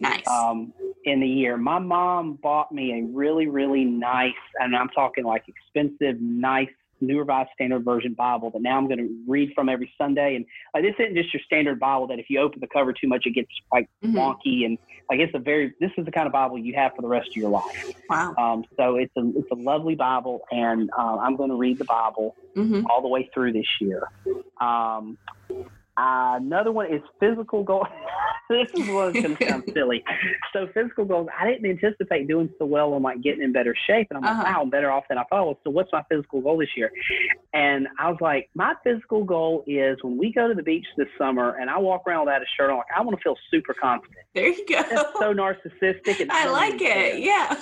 Nice. 0.00 0.26
um, 0.28 0.72
in 1.04 1.20
the 1.20 1.26
year. 1.26 1.56
My 1.56 1.80
mom 1.80 2.34
bought 2.34 2.70
me 2.70 3.00
a 3.00 3.02
really, 3.04 3.48
really 3.48 3.84
nice, 3.84 4.32
and 4.60 4.76
I'm 4.76 4.90
talking 4.90 5.24
like 5.24 5.44
expensive, 5.48 6.20
nice 6.20 6.68
New 7.00 7.18
Revised 7.18 7.50
Standard 7.54 7.84
Version 7.84 8.14
Bible 8.14 8.50
that 8.50 8.62
now 8.62 8.76
I'm 8.76 8.86
going 8.86 8.98
to 8.98 9.08
read 9.26 9.50
from 9.54 9.68
every 9.68 9.92
Sunday. 9.98 10.36
And 10.36 10.44
like, 10.74 10.82
this 10.84 10.94
isn't 10.98 11.16
just 11.16 11.32
your 11.32 11.42
standard 11.44 11.78
Bible 11.78 12.06
that 12.08 12.18
if 12.18 12.26
you 12.28 12.40
open 12.40 12.60
the 12.60 12.68
cover 12.72 12.92
too 12.92 13.08
much, 13.08 13.22
it 13.26 13.34
gets 13.34 13.48
like 13.72 13.86
Mhm. 14.04 14.14
wonky. 14.14 14.64
And 14.64 14.78
like 15.10 15.20
it's 15.20 15.34
a 15.34 15.38
very, 15.38 15.74
this 15.80 15.90
is 15.96 16.04
the 16.04 16.12
kind 16.12 16.26
of 16.26 16.32
Bible 16.32 16.58
you 16.58 16.74
have 16.76 16.92
for 16.94 17.02
the 17.02 17.08
rest 17.08 17.28
of 17.36 17.40
your 17.40 17.50
life. 17.50 17.64
Wow. 18.08 18.34
Um, 18.38 18.64
so 18.78 18.96
it's 18.96 19.12
a, 19.16 19.22
it's 19.36 19.50
a 19.52 19.56
lovely 19.56 19.94
Bible, 19.94 20.40
and 20.50 20.88
uh, 20.98 21.16
I'm 21.18 21.36
going 21.36 21.50
to 21.50 21.56
read 21.56 21.78
the 21.78 21.84
Bible 21.84 22.36
hmm 22.54 22.80
all 22.90 23.02
the 23.02 23.08
way 23.08 23.28
through 23.34 23.52
this 23.52 23.66
year. 23.80 24.02
Um, 24.60 25.18
uh, 25.98 26.36
another 26.36 26.70
one 26.70 26.86
is 26.92 27.02
physical 27.18 27.64
goals. 27.64 27.86
this 28.48 28.66
is 28.74 28.88
one 28.88 29.12
that's 29.12 29.22
going 29.26 29.36
to 29.36 29.48
sound 29.48 29.64
silly. 29.74 30.02
So 30.52 30.68
physical 30.72 31.04
goals, 31.04 31.28
I 31.38 31.46
didn't 31.50 31.68
anticipate 31.68 32.28
doing 32.28 32.48
so 32.58 32.64
well 32.66 32.94
on 32.94 33.02
like 33.02 33.20
getting 33.22 33.42
in 33.42 33.52
better 33.52 33.74
shape, 33.86 34.06
and 34.10 34.18
I'm 34.18 34.22
like, 34.22 34.32
Uh-huh. 34.46 34.54
wow, 34.56 34.62
I'm 34.62 34.70
better 34.70 34.90
off 34.90 35.04
than 35.08 35.18
I 35.18 35.24
thought. 35.24 35.58
So 35.64 35.70
what's 35.70 35.90
my 35.92 36.02
physical 36.08 36.40
goal 36.40 36.58
this 36.58 36.68
year? 36.76 36.90
And 37.52 37.88
I 37.98 38.08
was 38.08 38.18
like, 38.20 38.48
my 38.54 38.74
physical 38.84 39.24
goal 39.24 39.64
is 39.66 39.98
when 40.02 40.16
we 40.16 40.32
go 40.32 40.48
to 40.48 40.54
the 40.54 40.62
beach 40.62 40.86
this 40.96 41.08
summer, 41.18 41.56
and 41.60 41.68
I 41.68 41.78
walk 41.78 42.02
around 42.06 42.26
without 42.26 42.42
a 42.42 42.46
shirt 42.56 42.70
on, 42.70 42.76
like 42.78 42.86
I 42.96 43.02
want 43.02 43.18
to 43.18 43.22
feel 43.22 43.36
super 43.50 43.74
confident. 43.74 44.18
There 44.38 44.48
you 44.48 44.66
go. 44.66 44.82
That's 44.88 45.18
so 45.18 45.34
narcissistic, 45.34 46.20
and 46.20 46.30
I 46.32 46.48
like 46.48 46.80
it. 46.80 47.20
Yeah. 47.20 47.60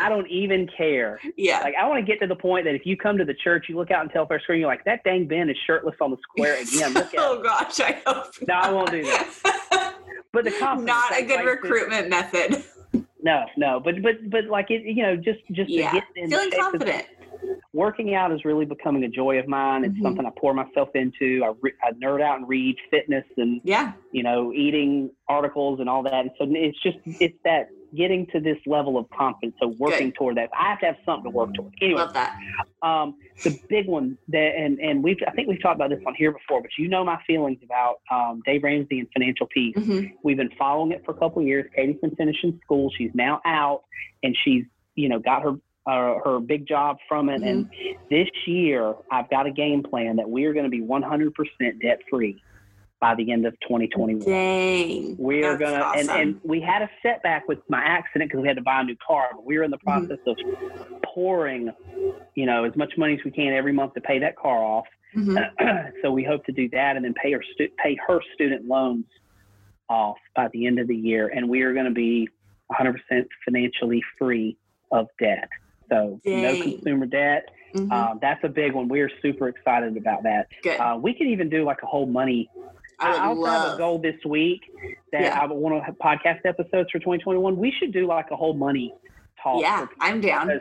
I 0.00 0.08
don't 0.08 0.26
even 0.28 0.68
care. 0.76 1.20
yeah. 1.36 1.60
Like 1.60 1.74
I 1.78 1.86
want 1.86 2.04
to 2.04 2.10
get 2.10 2.20
to 2.20 2.26
the 2.26 2.36
point 2.36 2.64
that 2.64 2.74
if 2.74 2.86
you 2.86 2.96
come 2.96 3.18
to 3.18 3.24
the 3.24 3.34
church, 3.34 3.66
you 3.68 3.76
look 3.76 3.90
out 3.90 4.00
and 4.02 4.10
tell 4.10 4.24
their 4.26 4.40
screen, 4.40 4.60
you're 4.60 4.68
like, 4.68 4.84
that 4.84 5.04
dang 5.04 5.26
Ben 5.26 5.50
is 5.50 5.56
shirtless 5.66 5.96
on 6.00 6.10
the 6.10 6.16
square 6.22 6.54
again. 6.62 6.94
Look 6.94 7.12
at 7.14 7.20
oh 7.20 7.42
gosh, 7.42 7.80
I 7.80 8.00
hope. 8.06 8.32
No, 8.48 8.54
I 8.54 8.70
won't 8.72 8.90
do 8.90 9.02
that. 9.04 9.94
But 10.32 10.44
the 10.44 10.52
confidence, 10.52 10.86
Not 10.96 11.18
a 11.18 11.22
good 11.24 11.36
like, 11.36 11.44
recruitment 11.46 12.08
method. 12.08 12.64
No, 13.22 13.44
no, 13.58 13.80
but 13.80 14.00
but 14.02 14.30
but 14.30 14.44
like 14.46 14.70
it, 14.70 14.82
you 14.84 15.02
know, 15.02 15.16
just 15.16 15.40
just 15.52 15.68
Yeah. 15.68 15.90
to 15.90 15.96
get 15.96 16.04
in 16.16 16.30
Feeling 16.30 16.50
confident. 16.58 17.04
Working 17.72 18.14
out 18.14 18.32
is 18.32 18.44
really 18.44 18.64
becoming 18.64 19.04
a 19.04 19.08
joy 19.08 19.38
of 19.38 19.46
mine. 19.46 19.84
It's 19.84 19.94
Mhm. 19.94 20.02
something 20.02 20.26
I 20.26 20.30
pour 20.36 20.52
myself 20.54 20.88
into. 20.94 21.42
I, 21.44 21.52
re- 21.60 21.72
I 21.82 21.92
nerd 21.92 22.20
out 22.20 22.38
and 22.38 22.48
read 22.48 22.76
fitness 22.90 23.24
and 23.36 23.60
Yeah. 23.64 23.92
you 24.12 24.22
know 24.22 24.52
eating 24.52 25.10
articles 25.28 25.78
and 25.80 25.88
all 25.88 26.02
that. 26.02 26.14
And 26.14 26.30
so 26.38 26.46
it's 26.50 26.80
just 26.82 26.98
it's 27.20 27.38
that 27.44 27.68
getting 27.94 28.24
to 28.28 28.38
this 28.40 28.58
level 28.66 28.96
of 28.98 29.08
confidence. 29.10 29.56
So 29.60 29.68
working 29.78 30.12
toward 30.12 30.36
that. 30.36 30.48
I 30.56 30.70
have 30.70 30.80
to 30.80 30.86
have 30.86 30.96
something 31.04 31.24
to 31.24 31.30
work 31.36 31.52
toward. 31.54 31.72
Anyway, 31.82 32.00
Love 32.00 32.12
that. 32.14 32.36
um, 32.82 33.16
the 33.44 33.58
big 33.68 33.86
one 33.88 34.16
that, 34.28 34.52
and, 34.56 34.78
and 34.78 35.02
we've, 35.02 35.16
I 35.26 35.32
think 35.32 35.48
we've 35.48 35.60
talked 35.60 35.74
about 35.74 35.90
this 35.90 35.98
on 36.06 36.14
here 36.14 36.30
before, 36.30 36.60
but 36.62 36.70
you 36.78 36.86
know 36.88 37.04
my 37.04 37.18
feelings 37.26 37.58
about 37.64 37.96
um, 38.12 38.42
Dave 38.46 38.62
Ramsey 38.62 39.00
and 39.00 39.08
Financial 39.12 39.46
Peace. 39.52 39.74
hmm 39.76 40.02
We've 40.22 40.36
been 40.36 40.52
following 40.56 40.92
it 40.92 41.02
for 41.04 41.12
a 41.12 41.14
couple 41.18 41.42
of 41.42 41.48
years. 41.48 41.68
Katie's 41.74 41.96
been 42.00 42.14
finishing 42.14 42.60
school. 42.62 42.92
She's 42.96 43.10
now 43.14 43.40
out 43.44 43.82
and 44.22 44.36
she's, 44.44 44.64
you 44.94 45.08
know, 45.08 45.18
got 45.18 45.42
her, 45.42 45.54
uh, 45.86 46.14
her 46.24 46.40
big 46.40 46.66
job 46.66 46.98
from 47.08 47.28
it. 47.28 47.42
And 47.42 47.68
this 48.10 48.28
year 48.46 48.94
I've 49.10 49.28
got 49.30 49.46
a 49.46 49.50
game 49.50 49.82
plan 49.82 50.16
that 50.16 50.28
we 50.28 50.44
are 50.44 50.52
going 50.52 50.64
to 50.64 50.70
be 50.70 50.80
100% 50.82 51.32
debt 51.82 52.00
free 52.10 52.42
by 53.00 53.14
the 53.14 53.32
end 53.32 53.46
of 53.46 53.54
2021. 53.60 54.20
Dang. 54.28 55.16
We 55.18 55.42
are 55.44 55.56
gonna, 55.56 55.76
and, 55.96 56.10
awesome. 56.10 56.20
and 56.20 56.40
we 56.44 56.60
had 56.60 56.82
a 56.82 56.90
setback 57.02 57.48
with 57.48 57.58
my 57.68 57.80
accident 57.82 58.30
because 58.30 58.42
we 58.42 58.48
had 58.48 58.58
to 58.58 58.62
buy 58.62 58.80
a 58.80 58.84
new 58.84 58.96
car. 59.06 59.30
But 59.32 59.46
we 59.46 59.56
were 59.56 59.64
in 59.64 59.70
the 59.70 59.78
Mm-hmm. 59.78 60.06
process 60.08 60.18
of 60.26 60.36
pouring, 61.02 61.70
you 62.34 62.44
know, 62.46 62.64
as 62.64 62.76
much 62.76 62.92
money 62.98 63.14
as 63.14 63.20
we 63.24 63.30
can 63.30 63.54
every 63.54 63.72
month 63.72 63.94
to 63.94 64.00
pay 64.02 64.18
that 64.18 64.36
car 64.36 64.58
off. 64.62 64.84
Mhm. 65.16 65.92
so 66.02 66.12
we 66.12 66.22
hope 66.22 66.44
to 66.44 66.52
do 66.52 66.68
that 66.70 66.96
and 66.96 67.04
then 67.04 67.14
pay 67.14 67.32
her 67.32 67.42
stu- 67.54 67.70
pay 67.82 67.96
her 68.06 68.20
student 68.34 68.66
loans 68.66 69.06
off 69.88 70.18
by 70.36 70.48
the 70.52 70.66
end 70.66 70.78
of 70.78 70.86
the 70.86 70.94
year, 70.94 71.28
and 71.34 71.48
we 71.48 71.62
are 71.62 71.72
going 71.72 71.86
to 71.86 71.90
be 71.90 72.28
100% 72.70 72.94
financially 73.44 74.02
free 74.18 74.56
of 74.92 75.06
debt. 75.18 75.48
So 75.90 76.20
no 76.24 76.62
consumer 76.62 77.06
debt. 77.06 77.50
Mhm. 77.74 77.90
Um, 77.92 78.18
that's 78.22 78.42
a 78.44 78.48
big 78.48 78.72
one. 78.72 78.88
We 78.88 79.00
are 79.00 79.10
super 79.22 79.48
excited 79.48 79.96
about 79.96 80.22
that. 80.24 80.48
Uh, 80.78 80.96
we 80.96 81.14
could 81.14 81.26
even 81.26 81.48
do 81.48 81.64
like 81.64 81.82
a 81.82 81.86
whole 81.86 82.06
money 82.06 82.48
I 82.98 83.18
also 83.28 83.40
love. 83.40 83.62
have 83.68 83.74
a 83.74 83.78
goal 83.78 83.98
this 83.98 84.16
week 84.24 84.62
that 85.12 85.22
Yeah. 85.22 85.38
I 85.40 85.46
want 85.46 85.74
to 85.76 85.80
have 85.84 85.96
podcast 85.98 86.44
episodes 86.44 86.90
for 86.90 86.98
2021. 86.98 87.56
We 87.56 87.70
should 87.72 87.92
do 87.92 88.06
like 88.06 88.30
a 88.30 88.36
whole 88.36 88.54
money 88.54 88.92
talk. 89.42 89.60
Yeah, 89.62 89.86
I'm 90.00 90.20
down. 90.20 90.60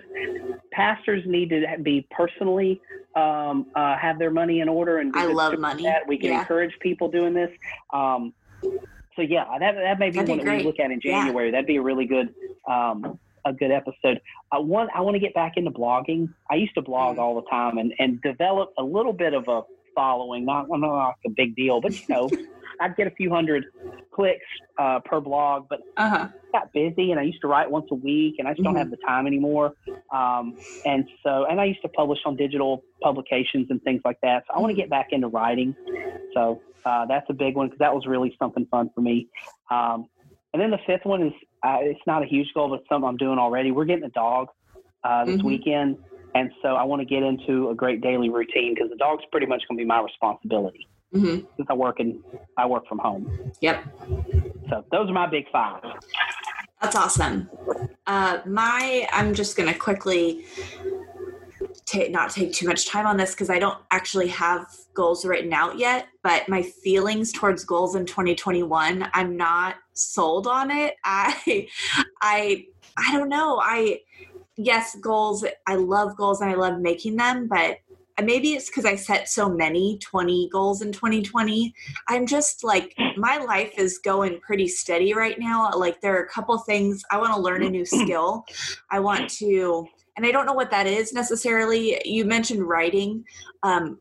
Pastors 0.72 1.24
need 1.26 1.50
to 1.50 1.66
be 1.82 2.08
personally 2.12 2.80
um, 3.16 3.66
uh, 3.76 3.98
have 3.98 4.20
their 4.20 4.30
money 4.32 4.60
in 4.62 4.70
order, 4.70 5.00
and 5.00 5.12
I 5.16 5.26
love 5.26 5.58
money. 5.60 5.84
That. 5.84 6.08
We 6.08 6.18
can 6.18 6.30
Yeah. 6.32 6.42
encourage 6.42 6.78
people 6.80 7.10
doing 7.10 7.34
this. 7.34 7.50
Um, 7.92 8.34
so 9.16 9.24
yeah, 9.24 9.46
that 9.60 9.76
that 9.76 9.98
may 10.00 10.12
be 10.12 10.20
That'd 10.20 10.28
be 10.28 10.38
one 10.38 10.46
that 10.46 10.58
we 10.58 10.64
look 10.64 10.80
at 10.80 10.92
in 10.92 11.02
Yeah. 11.04 11.24
January. 11.26 11.50
That'd 11.52 11.66
be 11.66 11.78
a 11.78 11.82
really 11.82 12.06
good. 12.06 12.34
Um, 12.68 13.20
a 13.50 13.54
good 13.54 13.72
episode. 13.72 14.20
I 14.52 14.60
want 14.60 14.90
I 14.96 15.02
want 15.02 15.16
to 15.16 15.20
get 15.20 15.34
back 15.34 15.54
into 15.58 15.72
blogging. 15.72 16.30
I 16.50 16.56
used 16.56 16.74
to 16.76 16.82
blog 16.82 17.18
Mhm. 17.18 17.20
all 17.20 17.36
the 17.36 17.50
time 17.50 17.78
and 17.78 17.94
and 18.00 18.22
develop 18.22 18.70
a 18.78 18.84
little 18.84 19.14
bit 19.14 19.34
of 19.34 19.48
a 19.48 19.62
following. 19.96 20.46
Not 20.46 20.68
not 20.70 21.08
like 21.08 21.16
a 21.26 21.30
big 21.36 21.56
deal, 21.56 21.82
but 21.82 21.94
you 21.94 22.02
know, 22.10 22.32
I'd 22.80 22.96
get 22.96 23.08
a 23.08 23.12
few 23.12 23.30
hundred 23.30 23.66
clicks 24.14 24.46
uh, 24.80 25.00
per 25.06 25.20
blog. 25.20 25.66
But 25.70 25.82
Uh 25.98 26.10
huh. 26.10 26.28
I 26.54 26.60
got 26.60 26.74
busy, 26.74 27.12
and 27.12 27.20
I 27.20 27.24
used 27.24 27.42
to 27.42 27.48
write 27.48 27.70
once 27.70 27.88
a 27.92 27.96
week, 27.96 28.36
and 28.40 28.48
I 28.48 28.54
just 28.54 28.64
don't 28.64 28.76
Mhm. 28.76 28.80
have 28.80 28.92
the 28.92 28.98
time 29.08 29.28
anymore. 29.28 29.74
Um, 30.14 30.58
and 30.86 31.08
so, 31.26 31.46
and 31.46 31.60
I 31.60 31.66
used 31.66 31.82
to 31.82 31.90
publish 31.90 32.20
on 32.26 32.36
digital 32.38 32.84
publications 33.04 33.68
and 33.70 33.82
things 33.84 34.02
like 34.06 34.18
that. 34.24 34.44
So 34.48 34.54
I 34.56 34.60
want 34.60 34.72
to 34.72 34.76
Mhm. 34.76 34.78
get 34.78 34.90
back 34.90 35.08
into 35.12 35.28
writing. 35.28 35.76
So 36.34 36.62
uh, 36.86 37.06
that's 37.08 37.26
a 37.30 37.34
big 37.34 37.56
one 37.56 37.68
because 37.68 37.80
that 37.80 37.94
was 37.94 38.06
really 38.08 38.36
something 38.40 38.66
fun 38.72 38.90
for 38.96 39.02
me. 39.02 39.28
Um, 39.70 40.08
and 40.54 40.62
then 40.62 40.72
the 40.72 40.80
fifth 40.88 41.06
one 41.06 41.22
is 41.22 41.34
uh, 41.64 41.78
it's 41.82 42.00
not 42.08 42.24
a 42.24 42.26
huge 42.26 42.48
goal, 42.54 42.70
but 42.70 42.82
something 42.90 43.08
I'm 43.08 43.18
doing 43.18 43.38
already. 43.40 43.72
We're 43.72 43.86
getting 43.86 44.06
a 44.06 44.10
dog 44.10 44.48
uh, 45.04 45.26
this 45.26 45.40
Mhm. 45.42 45.44
weekend, 45.46 45.98
and 46.36 46.52
so 46.62 46.76
I 46.76 46.84
want 46.84 47.02
to 47.02 47.06
get 47.06 47.24
into 47.24 47.70
a 47.70 47.76
great 47.76 48.02
daily 48.02 48.30
routine 48.30 48.74
because 48.76 48.90
the 48.90 48.98
dog's 48.98 49.24
pretty 49.32 49.46
much 49.46 49.64
going 49.68 49.78
to 49.78 49.82
be 49.82 49.88
my 49.88 50.02
responsibility 50.02 50.88
hmm 51.12 51.40
since 51.58 51.68
I 51.70 51.74
work 51.74 52.00
in 52.00 52.22
I 52.58 52.66
work 52.66 52.88
from 52.88 53.00
home. 53.00 53.30
Yep. 53.62 53.84
So 54.70 54.86
those 54.92 55.10
are 55.10 55.14
my 55.14 55.28
big 55.28 55.46
five. 55.52 55.82
That's 56.82 56.96
awesome. 56.96 57.50
Uh, 58.06 58.40
my, 58.46 59.08
I'm 59.12 59.34
just 59.34 59.56
going 59.56 59.72
to 59.72 59.78
quickly 59.78 60.44
ta- 61.86 62.10
not 62.10 62.32
take 62.32 62.54
too 62.54 62.68
much 62.68 62.88
time 62.88 63.06
on 63.06 63.18
this 63.18 63.32
because 63.32 63.50
I 63.50 63.60
don't 63.60 63.78
actually 63.92 64.28
have 64.30 64.66
goals 64.94 65.26
written 65.26 65.54
out 65.54 65.78
yet. 65.78 66.08
But 66.24 66.48
my 66.50 66.62
feelings 66.62 67.32
towards 67.32 67.64
goals 67.64 67.96
in 67.96 68.06
2021, 68.06 69.10
I'm 69.14 69.38
not 69.38 69.76
sold 70.00 70.48
on 70.48 70.72
it. 70.72 70.96
I, 71.04 71.68
I, 72.22 72.66
I 72.98 73.12
don't 73.14 73.30
know. 73.30 73.60
I, 73.62 74.02
yes, 74.58 74.96
goals. 74.96 75.46
I 75.68 75.76
love 75.76 76.16
goals 76.18 76.42
and 76.42 76.50
I 76.50 76.56
love 76.56 76.80
making 76.80 77.16
them, 77.16 77.48
but 77.48 77.78
maybe 78.24 78.54
it's 78.54 78.70
because 78.70 78.86
I 78.86 78.96
set 78.96 79.30
so 79.30 79.50
many 79.50 79.98
20 80.00 80.50
goals 80.50 80.82
in 80.82 80.92
2020. 80.92 81.74
I'm 82.08 82.26
just 82.26 82.64
like, 82.64 82.96
my 83.18 83.38
life 83.38 83.74
is 83.78 84.00
going 84.00 84.40
pretty 84.42 84.68
steady 84.68 85.14
right 85.14 85.38
now. 85.40 85.72
Like, 85.76 86.02
there 86.02 86.16
are 86.18 86.24
a 86.24 86.30
couple 86.30 86.58
things 86.60 87.04
I 87.12 87.18
want 87.18 87.34
to 87.34 87.40
learn 87.40 87.64
a 87.64 87.70
new 87.70 87.86
skill. 87.86 88.46
I 88.92 89.00
want 89.00 89.30
to, 89.32 89.88
and 90.18 90.26
I 90.26 90.32
don't 90.32 90.46
know 90.46 90.54
what 90.54 90.72
that 90.72 90.88
is 90.88 91.14
necessarily. 91.14 92.02
You 92.06 92.26
mentioned 92.26 92.68
writing. 92.68 93.24
Um, 93.64 94.00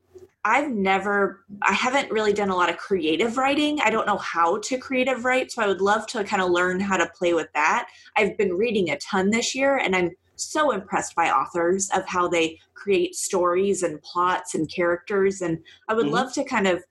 I've 0.48 0.70
never, 0.70 1.44
I 1.61 1.74
haven't 1.74 2.11
really 2.11 2.32
done 2.32 2.48
a 2.48 2.56
lot 2.56 2.70
of 2.70 2.78
creative 2.78 3.37
writing. 3.37 3.80
I 3.82 3.90
don't 3.90 4.06
know 4.06 4.16
how 4.16 4.58
to 4.61 4.78
creative 4.78 5.26
write, 5.26 5.52
so 5.52 5.62
I 5.62 5.66
would 5.66 5.82
love 5.82 6.06
to 6.08 6.24
kind 6.24 6.40
of 6.40 6.50
learn 6.50 6.80
how 6.80 6.96
to 6.96 7.06
play 7.14 7.34
with 7.34 7.48
that. 7.52 7.88
I've 8.16 8.38
been 8.38 8.54
reading 8.54 8.88
a 8.88 8.96
ton 8.96 9.28
this 9.28 9.54
year, 9.54 9.76
and 9.76 9.94
I'm 9.94 10.12
so 10.37 10.70
impressed 10.70 11.14
by 11.14 11.30
authors 11.30 11.90
of 11.90 12.06
how 12.06 12.28
they 12.28 12.58
create 12.72 13.14
stories 13.14 13.82
and 13.82 14.00
plots 14.00 14.54
and 14.54 14.72
characters. 14.72 15.42
And 15.42 15.58
I 15.87 15.92
would 15.94 16.06
mm-hmm. 16.06 16.14
love 16.14 16.32
to 16.32 16.44
kind 16.44 16.66
of 16.66 16.82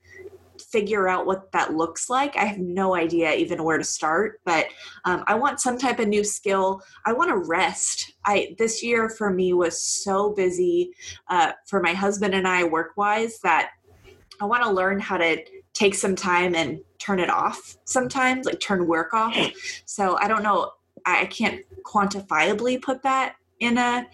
figure 0.72 1.08
out 1.08 1.26
what 1.26 1.52
that 1.54 1.74
looks 1.74 2.10
like. 2.10 2.36
I 2.36 2.46
have 2.46 2.60
no 2.60 2.96
idea 2.96 3.34
even 3.34 3.64
where 3.64 3.78
to 3.78 3.84
start, 3.84 4.42
but 4.44 4.68
um, 5.06 5.24
I 5.28 5.36
want 5.36 5.62
some 5.62 5.78
type 5.78 6.00
of 6.00 6.08
new 6.08 6.24
skill. 6.24 6.82
I 7.06 7.14
want 7.14 7.30
to 7.30 7.38
rest. 7.38 8.14
I 8.26 8.56
this 8.58 8.84
year 8.84 9.10
for 9.10 9.32
me 9.32 9.54
was 9.54 9.82
so 9.82 10.34
busy 10.34 10.92
uh, 11.30 11.54
for 11.66 11.82
my 11.82 11.94
husband 11.94 12.34
and 12.34 12.48
I 12.48 12.66
work 12.66 12.98
wise 12.98 13.40
that 13.40 13.72
I 14.42 14.46
want 14.46 14.64
to 14.64 14.72
learn 14.72 15.00
how 15.00 15.18
to 15.18 15.38
take 15.74 15.96
some 15.96 16.16
time 16.16 16.54
and 16.54 16.80
turn 17.00 17.20
it 17.20 17.30
off 17.30 17.78
sometimes, 17.86 18.46
like 18.46 18.60
turn 18.60 18.88
work 18.88 19.14
off. 19.14 19.36
So 19.86 20.18
I 20.20 20.28
don't 20.28 20.44
know. 20.44 20.72
I 21.06 21.26
can't 21.28 21.62
quantifiably 21.84 22.82
put 22.82 23.04
that 23.04 23.37
in 23.60 23.78
a 23.78 24.08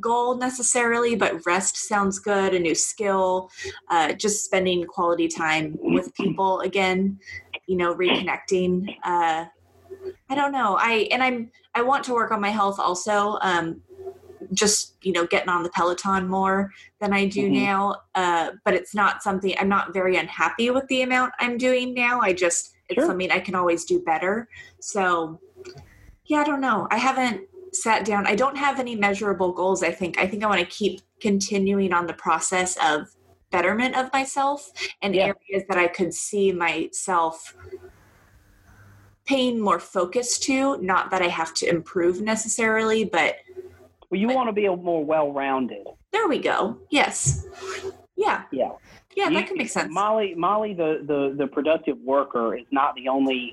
goal 0.00 0.36
necessarily, 0.36 1.16
but 1.16 1.44
rest 1.46 1.76
sounds 1.76 2.18
good, 2.18 2.54
a 2.54 2.58
new 2.58 2.74
skill, 2.74 3.50
uh, 3.88 4.12
just 4.12 4.44
spending 4.44 4.84
quality 4.84 5.28
time 5.28 5.78
with 5.80 6.14
people 6.14 6.60
again, 6.60 7.18
you 7.66 7.76
know, 7.76 7.94
reconnecting. 7.94 8.88
Uh, 9.04 9.46
I 10.28 10.34
don't 10.34 10.52
know. 10.52 10.76
I 10.78 11.08
and 11.10 11.22
I'm 11.22 11.50
I 11.74 11.82
want 11.82 12.04
to 12.04 12.14
work 12.14 12.30
on 12.30 12.40
my 12.40 12.50
health 12.50 12.78
also. 12.78 13.38
Um, 13.42 13.82
just 14.52 14.96
you 15.02 15.12
know 15.12 15.26
getting 15.26 15.48
on 15.48 15.62
the 15.62 15.70
peloton 15.70 16.26
more 16.26 16.72
than 17.00 17.12
i 17.12 17.26
do 17.26 17.44
mm-hmm. 17.44 17.64
now 17.64 17.96
uh, 18.14 18.50
but 18.64 18.74
it's 18.74 18.94
not 18.94 19.22
something 19.22 19.54
i'm 19.60 19.68
not 19.68 19.92
very 19.92 20.16
unhappy 20.16 20.70
with 20.70 20.86
the 20.88 21.02
amount 21.02 21.32
i'm 21.38 21.56
doing 21.56 21.94
now 21.94 22.20
i 22.20 22.32
just 22.32 22.74
it's 22.88 22.98
sure. 22.98 23.06
something 23.06 23.30
i 23.30 23.38
can 23.38 23.54
always 23.54 23.84
do 23.84 24.00
better 24.00 24.48
so 24.80 25.38
yeah 26.24 26.38
i 26.38 26.44
don't 26.44 26.60
know 26.60 26.88
i 26.90 26.96
haven't 26.96 27.42
sat 27.72 28.04
down. 28.04 28.26
I 28.26 28.34
don't 28.34 28.56
have 28.56 28.80
any 28.80 28.94
measurable 28.94 29.52
goals 29.52 29.82
i 29.82 29.90
think. 29.90 30.18
I 30.18 30.26
think 30.26 30.44
i 30.44 30.46
want 30.46 30.60
to 30.60 30.66
keep 30.66 31.00
continuing 31.20 31.92
on 31.92 32.06
the 32.06 32.14
process 32.14 32.76
of 32.82 33.08
betterment 33.50 33.96
of 33.96 34.12
myself 34.12 34.70
and 35.02 35.14
yeah. 35.14 35.26
areas 35.26 35.66
that 35.68 35.76
i 35.76 35.88
could 35.88 36.14
see 36.14 36.52
myself 36.52 37.54
paying 39.26 39.60
more 39.60 39.80
focus 39.80 40.38
to 40.38 40.80
not 40.80 41.10
that 41.10 41.20
i 41.20 41.26
have 41.26 41.52
to 41.54 41.68
improve 41.68 42.20
necessarily 42.20 43.04
but 43.04 43.36
well 44.08 44.20
you 44.20 44.28
but, 44.28 44.36
want 44.36 44.48
to 44.48 44.52
be 44.52 44.66
a 44.66 44.76
more 44.76 45.04
well-rounded. 45.04 45.86
There 46.12 46.26
we 46.26 46.38
go. 46.38 46.78
Yes. 46.90 47.46
Yeah. 48.16 48.42
Yeah 48.50 48.70
yeah, 49.16 49.28
you, 49.28 49.34
that 49.34 49.46
can 49.48 49.56
make 49.56 49.68
sense. 49.68 49.92
Molly, 49.92 50.34
Molly, 50.34 50.74
the, 50.74 51.02
the 51.06 51.34
the 51.36 51.46
productive 51.46 51.98
worker 51.98 52.56
is 52.56 52.66
not 52.70 52.94
the 52.94 53.08
only 53.08 53.52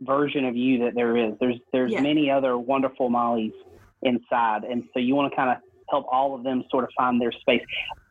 version 0.00 0.44
of 0.44 0.56
you 0.56 0.78
that 0.84 0.94
there 0.94 1.16
is. 1.16 1.34
There's 1.40 1.58
there's 1.72 1.92
yeah. 1.92 2.00
many 2.00 2.30
other 2.30 2.58
wonderful 2.58 3.10
Mollys 3.10 3.52
inside, 4.02 4.64
and 4.64 4.84
so 4.92 5.00
you 5.00 5.14
want 5.14 5.32
to 5.32 5.36
kind 5.36 5.50
of 5.50 5.56
help 5.88 6.06
all 6.10 6.34
of 6.34 6.44
them 6.44 6.64
sort 6.70 6.84
of 6.84 6.90
find 6.96 7.20
their 7.20 7.32
space. 7.32 7.62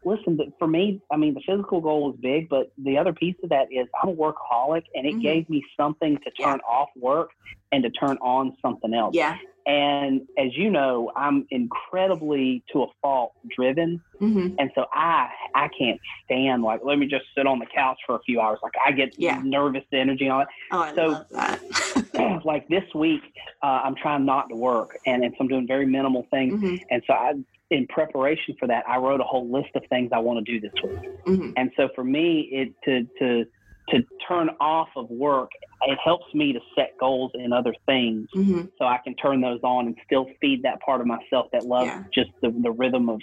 Listen, 0.03 0.37
for 0.57 0.67
me, 0.67 1.01
I 1.11 1.17
mean, 1.17 1.33
the 1.33 1.41
physical 1.45 1.81
goal 1.81 2.07
was 2.07 2.15
big, 2.21 2.49
but 2.49 2.71
the 2.77 2.97
other 2.97 3.13
piece 3.13 3.35
of 3.43 3.49
that 3.49 3.67
is 3.71 3.87
I'm 4.01 4.09
a 4.09 4.13
workaholic, 4.13 4.83
and 4.95 5.05
it 5.05 5.11
mm-hmm. 5.11 5.21
gave 5.21 5.49
me 5.49 5.63
something 5.77 6.17
to 6.17 6.31
turn 6.31 6.59
yeah. 6.59 6.71
off 6.71 6.89
work 6.95 7.31
and 7.71 7.83
to 7.83 7.89
turn 7.89 8.17
on 8.17 8.55
something 8.61 8.93
else. 8.93 9.15
Yeah. 9.15 9.37
And 9.69 10.21
as 10.35 10.57
you 10.57 10.71
know, 10.71 11.11
I'm 11.15 11.45
incredibly 11.51 12.63
to 12.73 12.81
a 12.81 12.87
fault 13.03 13.33
driven. 13.55 14.01
Mm-hmm. 14.19 14.55
And 14.57 14.71
so 14.73 14.87
I 14.91 15.29
I 15.53 15.69
can't 15.77 15.99
stand 16.25 16.63
like 16.63 16.81
let 16.83 16.97
me 16.97 17.05
just 17.05 17.25
sit 17.37 17.45
on 17.45 17.59
the 17.59 17.67
couch 17.67 17.99
for 18.07 18.15
a 18.15 18.19
few 18.25 18.41
hours. 18.41 18.57
Like 18.63 18.73
I 18.83 18.91
get 18.91 19.13
yeah. 19.19 19.39
nervous 19.43 19.83
energy 19.93 20.27
on 20.27 20.41
it. 20.41 20.47
Oh, 20.71 20.79
I 20.79 20.95
so, 20.95 21.07
love 21.07 21.25
that. 21.29 22.41
like 22.45 22.67
this 22.67 22.83
week, 22.95 23.21
uh, 23.61 23.81
I'm 23.83 23.93
trying 23.95 24.25
not 24.25 24.49
to 24.49 24.55
work, 24.55 24.97
and, 25.05 25.23
and 25.23 25.33
so 25.33 25.41
I'm 25.41 25.47
doing 25.47 25.67
very 25.67 25.85
minimal 25.85 26.25
things. 26.31 26.55
Mm-hmm. 26.55 26.83
And 26.89 27.03
so 27.05 27.13
I, 27.13 27.33
in 27.69 27.85
preparation 27.87 28.55
for 28.59 28.67
that, 28.67 28.83
I 28.89 28.97
wrote 28.97 29.21
a 29.21 29.23
whole 29.23 29.47
list 29.51 29.69
of 29.75 29.83
things 29.89 30.09
I 30.11 30.17
want 30.17 30.43
to 30.43 30.51
do 30.51 30.59
this 30.59 30.73
week. 30.83 31.25
Mm-hmm. 31.27 31.51
And 31.57 31.69
so 31.77 31.89
for 31.93 32.03
me, 32.03 32.49
it 32.51 32.73
to 32.85 33.07
to 33.19 33.45
to 33.91 34.03
turn 34.27 34.49
off 34.59 34.89
of 34.95 35.09
work, 35.09 35.49
it 35.83 35.97
helps 36.03 36.33
me 36.33 36.53
to 36.53 36.59
set 36.75 36.93
goals 36.99 37.31
in 37.35 37.53
other 37.53 37.73
things 37.85 38.27
mm-hmm. 38.35 38.65
so 38.77 38.85
I 38.85 38.99
can 39.03 39.15
turn 39.15 39.41
those 39.41 39.59
on 39.63 39.87
and 39.87 39.95
still 40.05 40.27
feed 40.41 40.63
that 40.63 40.81
part 40.81 41.01
of 41.01 41.07
myself 41.07 41.47
that 41.53 41.65
loves 41.65 41.87
yeah. 41.87 42.03
just 42.13 42.31
the, 42.41 42.53
the 42.61 42.71
rhythm 42.71 43.09
of, 43.09 43.21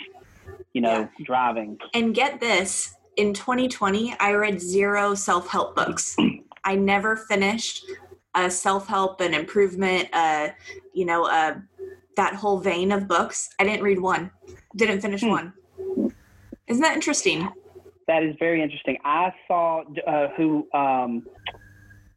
you 0.72 0.80
know, 0.80 1.00
yeah. 1.00 1.24
driving. 1.24 1.78
And 1.94 2.14
get 2.14 2.40
this 2.40 2.94
in 3.16 3.34
2020, 3.34 4.14
I 4.18 4.32
read 4.32 4.60
zero 4.60 5.14
self 5.14 5.48
help 5.48 5.76
books. 5.76 6.16
I 6.64 6.74
never 6.74 7.16
finished 7.16 7.84
a 8.34 8.50
self 8.50 8.86
help 8.86 9.20
and 9.20 9.34
improvement, 9.34 10.08
uh, 10.12 10.48
you 10.92 11.06
know, 11.06 11.26
uh, 11.26 11.58
that 12.16 12.34
whole 12.34 12.58
vein 12.58 12.92
of 12.92 13.06
books. 13.06 13.50
I 13.58 13.64
didn't 13.64 13.82
read 13.82 14.00
one, 14.00 14.30
didn't 14.76 15.00
finish 15.00 15.22
hmm. 15.22 15.28
one. 15.28 15.52
Isn't 16.66 16.82
that 16.82 16.94
interesting? 16.94 17.48
That 18.08 18.22
is 18.22 18.36
very 18.38 18.62
interesting. 18.62 18.98
I 19.04 19.32
saw 19.48 19.82
uh, 20.06 20.28
who 20.36 20.68
um, 20.72 21.26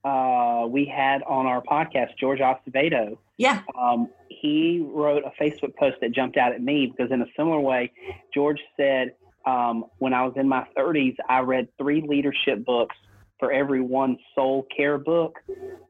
uh, 0.03 0.65
we 0.67 0.85
had 0.85 1.23
on 1.23 1.45
our 1.45 1.61
podcast, 1.63 2.09
George 2.19 2.39
Acevedo. 2.39 3.17
Yeah. 3.37 3.61
Um, 3.79 4.09
he 4.29 4.85
wrote 4.87 5.23
a 5.23 5.31
Facebook 5.41 5.75
post 5.75 5.97
that 6.01 6.11
jumped 6.11 6.37
out 6.37 6.53
at 6.53 6.61
me 6.61 6.87
because, 6.87 7.11
in 7.11 7.21
a 7.21 7.27
similar 7.35 7.59
way, 7.59 7.91
George 8.33 8.59
said, 8.77 9.13
um, 9.45 9.85
when 9.97 10.13
I 10.13 10.23
was 10.23 10.33
in 10.35 10.47
my 10.47 10.65
30s, 10.77 11.15
I 11.27 11.39
read 11.39 11.67
three 11.77 12.01
leadership 12.01 12.65
books 12.65 12.95
for 13.39 13.51
every 13.51 13.81
one 13.81 14.17
soul 14.35 14.67
care 14.75 14.97
book. 14.97 15.39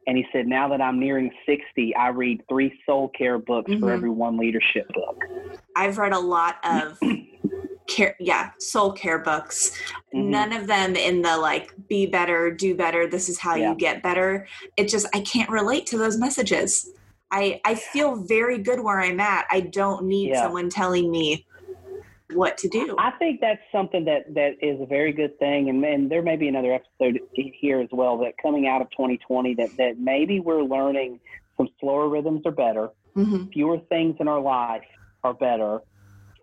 And 0.07 0.17
he 0.17 0.25
said, 0.31 0.47
now 0.47 0.69
that 0.69 0.81
I'm 0.81 0.99
nearing 0.99 1.31
60, 1.45 1.95
I 1.95 2.09
read 2.09 2.41
three 2.47 2.79
soul 2.85 3.09
care 3.09 3.39
books 3.39 3.71
mm-hmm. 3.71 3.79
for 3.79 3.91
every 3.91 4.09
one 4.09 4.37
leadership 4.37 4.87
book. 4.93 5.23
I've 5.75 5.97
read 5.97 6.13
a 6.13 6.19
lot 6.19 6.57
of 6.63 6.99
care 7.89 8.15
yeah 8.19 8.51
soul 8.59 8.91
care 8.91 9.19
books 9.19 9.71
mm-hmm. 10.13 10.29
none 10.29 10.53
of 10.53 10.67
them 10.67 10.95
in 10.95 11.21
the 11.21 11.37
like 11.37 11.73
be 11.87 12.05
better 12.05 12.51
do 12.51 12.75
better 12.75 13.07
this 13.07 13.27
is 13.27 13.37
how 13.39 13.55
yeah. 13.55 13.69
you 13.69 13.75
get 13.75 14.01
better 14.03 14.47
it 14.77 14.87
just 14.87 15.07
i 15.13 15.19
can't 15.21 15.49
relate 15.49 15.85
to 15.85 15.97
those 15.97 16.17
messages 16.17 16.91
i 17.31 17.59
i 17.65 17.75
feel 17.75 18.15
very 18.15 18.57
good 18.57 18.79
where 18.79 19.01
i'm 19.01 19.19
at 19.19 19.45
i 19.51 19.59
don't 19.59 20.05
need 20.05 20.29
yeah. 20.29 20.43
someone 20.43 20.69
telling 20.69 21.11
me 21.11 21.45
what 22.33 22.57
to 22.57 22.69
do 22.69 22.95
i 22.99 23.11
think 23.11 23.41
that's 23.41 23.61
something 23.71 24.05
that 24.05 24.33
that 24.33 24.51
is 24.61 24.79
a 24.79 24.85
very 24.85 25.11
good 25.11 25.37
thing 25.39 25.69
and, 25.69 25.83
and 25.83 26.11
there 26.11 26.21
may 26.21 26.35
be 26.35 26.47
another 26.47 26.73
episode 26.73 27.19
here 27.33 27.81
as 27.81 27.89
well 27.91 28.17
that 28.17 28.33
coming 28.41 28.67
out 28.67 28.81
of 28.81 28.89
2020 28.91 29.55
that 29.55 29.75
that 29.77 29.97
maybe 29.97 30.39
we're 30.39 30.61
learning 30.61 31.19
some 31.57 31.67
slower 31.79 32.07
rhythms 32.07 32.41
are 32.45 32.51
better 32.51 32.89
mm-hmm. 33.15 33.45
fewer 33.47 33.79
things 33.89 34.15
in 34.19 34.27
our 34.27 34.39
life 34.39 34.83
are 35.23 35.33
better 35.33 35.81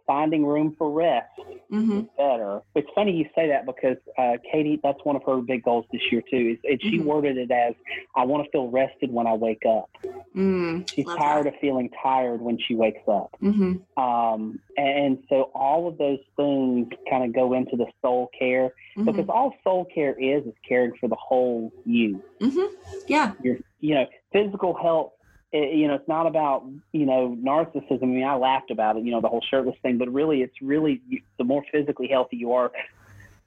finding 0.06 0.44
room 0.44 0.74
for 0.78 0.90
rest 0.90 1.28
mm-hmm. 1.70 2.02
better. 2.16 2.60
It's 2.74 2.88
funny 2.94 3.12
you 3.12 3.26
say 3.34 3.48
that 3.48 3.66
because 3.66 3.96
uh, 4.18 4.36
Katie, 4.50 4.80
that's 4.82 4.98
one 5.04 5.16
of 5.16 5.22
her 5.24 5.38
big 5.38 5.64
goals 5.64 5.86
this 5.92 6.02
year 6.10 6.22
too. 6.30 6.56
Is, 6.62 6.78
she 6.80 6.98
mm-hmm. 6.98 7.06
worded 7.06 7.36
it 7.36 7.50
as, 7.50 7.74
"I 8.14 8.24
want 8.24 8.44
to 8.44 8.50
feel 8.50 8.68
rested 8.68 9.12
when 9.12 9.26
I 9.26 9.34
wake 9.34 9.62
up." 9.68 9.90
Mm, 10.36 10.88
She's 10.92 11.06
tired 11.06 11.46
that. 11.46 11.54
of 11.54 11.60
feeling 11.60 11.90
tired 12.02 12.40
when 12.40 12.58
she 12.58 12.74
wakes 12.74 13.06
up. 13.08 13.34
Mm-hmm. 13.42 14.02
Um, 14.02 14.60
and 14.76 15.18
so 15.28 15.50
all 15.54 15.88
of 15.88 15.98
those 15.98 16.20
things 16.36 16.88
kind 17.08 17.24
of 17.24 17.34
go 17.34 17.54
into 17.54 17.76
the 17.76 17.86
soul 18.02 18.30
care 18.38 18.72
mm-hmm. 18.96 19.04
because 19.04 19.26
all 19.28 19.54
soul 19.64 19.86
care 19.86 20.12
is 20.18 20.44
is 20.46 20.54
caring 20.68 20.92
for 21.00 21.08
the 21.08 21.16
whole 21.16 21.72
you. 21.84 22.22
Mm-hmm. 22.40 22.74
Yeah. 23.08 23.32
Your, 23.42 23.56
you 23.80 23.94
know, 23.94 24.06
physical 24.32 24.74
health 24.74 25.12
it, 25.56 25.74
you 25.74 25.88
know, 25.88 25.94
it's 25.94 26.08
not 26.08 26.26
about, 26.26 26.66
you 26.92 27.06
know, 27.06 27.36
narcissism. 27.40 28.02
I 28.02 28.06
mean, 28.06 28.24
I 28.24 28.36
laughed 28.36 28.70
about 28.70 28.96
it, 28.96 29.04
you 29.04 29.10
know, 29.10 29.20
the 29.20 29.28
whole 29.28 29.44
shirtless 29.50 29.76
thing, 29.82 29.98
but 29.98 30.12
really 30.12 30.42
it's 30.42 30.60
really 30.60 31.00
the 31.38 31.44
more 31.44 31.62
physically 31.72 32.08
healthy 32.08 32.36
you 32.36 32.52
are, 32.52 32.70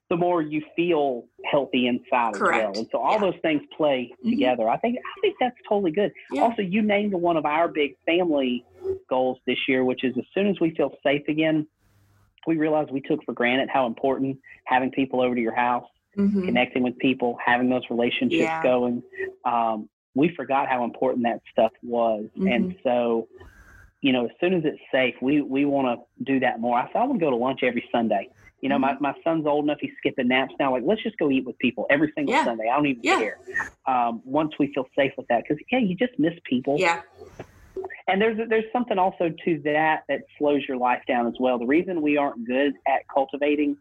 the 0.09 0.17
more 0.17 0.41
you 0.41 0.63
feel 0.75 1.25
healthy 1.45 1.87
inside 1.87 2.33
Correct. 2.33 2.41
as 2.41 2.63
well. 2.63 2.73
And 2.79 2.87
so 2.91 2.97
all 2.97 3.13
yeah. 3.13 3.19
those 3.19 3.39
things 3.41 3.61
play 3.77 4.11
mm-hmm. 4.13 4.31
together. 4.31 4.67
I 4.67 4.77
think 4.77 4.97
I 4.97 5.21
think 5.21 5.35
that's 5.39 5.57
totally 5.67 5.91
good. 5.91 6.11
Yeah. 6.31 6.41
Also, 6.41 6.61
you 6.63 6.81
named 6.81 7.13
one 7.13 7.37
of 7.37 7.45
our 7.45 7.67
big 7.67 7.95
family 8.05 8.65
goals 9.07 9.37
this 9.45 9.57
year, 9.67 9.83
which 9.83 10.03
is 10.03 10.17
as 10.17 10.25
soon 10.33 10.47
as 10.47 10.59
we 10.59 10.73
feel 10.73 10.91
safe 11.03 11.27
again, 11.27 11.67
we 12.47 12.57
realized 12.57 12.91
we 12.91 13.01
took 13.01 13.23
for 13.23 13.33
granted 13.33 13.69
how 13.69 13.85
important 13.85 14.39
having 14.65 14.89
people 14.89 15.21
over 15.21 15.35
to 15.35 15.41
your 15.41 15.55
house, 15.55 15.87
mm-hmm. 16.17 16.45
connecting 16.45 16.81
with 16.81 16.97
people, 16.97 17.37
having 17.45 17.69
those 17.69 17.83
relationships 17.91 18.41
yeah. 18.41 18.63
going. 18.63 19.03
Um, 19.45 19.89
we 20.19 20.35
forgot 20.35 20.67
how 20.67 20.83
important 20.83 21.23
that 21.23 21.41
stuff 21.51 21.71
was. 21.81 22.25
Mm-hmm. 22.37 22.47
And 22.47 22.75
so, 22.83 23.27
you 24.01 24.11
know, 24.13 24.25
as 24.25 24.31
soon 24.39 24.53
as 24.53 24.63
it's 24.65 24.81
safe, 24.91 25.15
we, 25.21 25.41
we 25.41 25.65
want 25.65 25.87
to 25.87 26.23
do 26.23 26.39
that 26.41 26.59
more. 26.59 26.77
I 26.77 26.87
said, 26.87 26.97
I 26.97 27.03
want 27.05 27.19
to 27.19 27.25
go 27.25 27.29
to 27.29 27.35
lunch 27.35 27.61
every 27.63 27.87
Sunday. 27.91 28.29
You 28.61 28.69
know, 28.69 28.75
mm-hmm. 28.75 29.01
my, 29.03 29.13
my 29.13 29.19
son's 29.23 29.47
old 29.47 29.63
enough, 29.65 29.77
he's 29.79 29.91
skipping 29.97 30.27
naps 30.27 30.53
now. 30.59 30.71
Like, 30.73 30.83
let's 30.85 31.01
just 31.01 31.17
go 31.17 31.31
eat 31.31 31.45
with 31.45 31.57
people 31.59 31.87
every 31.89 32.11
single 32.15 32.35
yeah. 32.35 32.43
Sunday. 32.43 32.69
I 32.69 32.75
don't 32.75 32.87
even 32.87 33.03
yeah. 33.03 33.19
care. 33.19 33.39
Um, 33.87 34.21
once 34.25 34.51
we 34.59 34.73
feel 34.73 34.85
safe 34.97 35.13
with 35.17 35.27
that, 35.29 35.43
because, 35.43 35.63
yeah, 35.71 35.79
you 35.79 35.95
just 35.95 36.19
miss 36.19 36.33
people. 36.43 36.75
Yeah. 36.77 37.01
And 38.11 38.21
there's 38.21 38.37
there's 38.49 38.65
something 38.73 38.97
also 38.97 39.29
to 39.45 39.61
that 39.63 40.03
that 40.09 40.21
slows 40.37 40.61
your 40.67 40.77
life 40.77 41.01
down 41.07 41.27
as 41.27 41.33
well. 41.39 41.57
The 41.59 41.65
reason 41.65 42.01
we 42.01 42.17
aren't 42.17 42.45
good 42.45 42.73
at 42.87 43.07
cultivating 43.13 43.77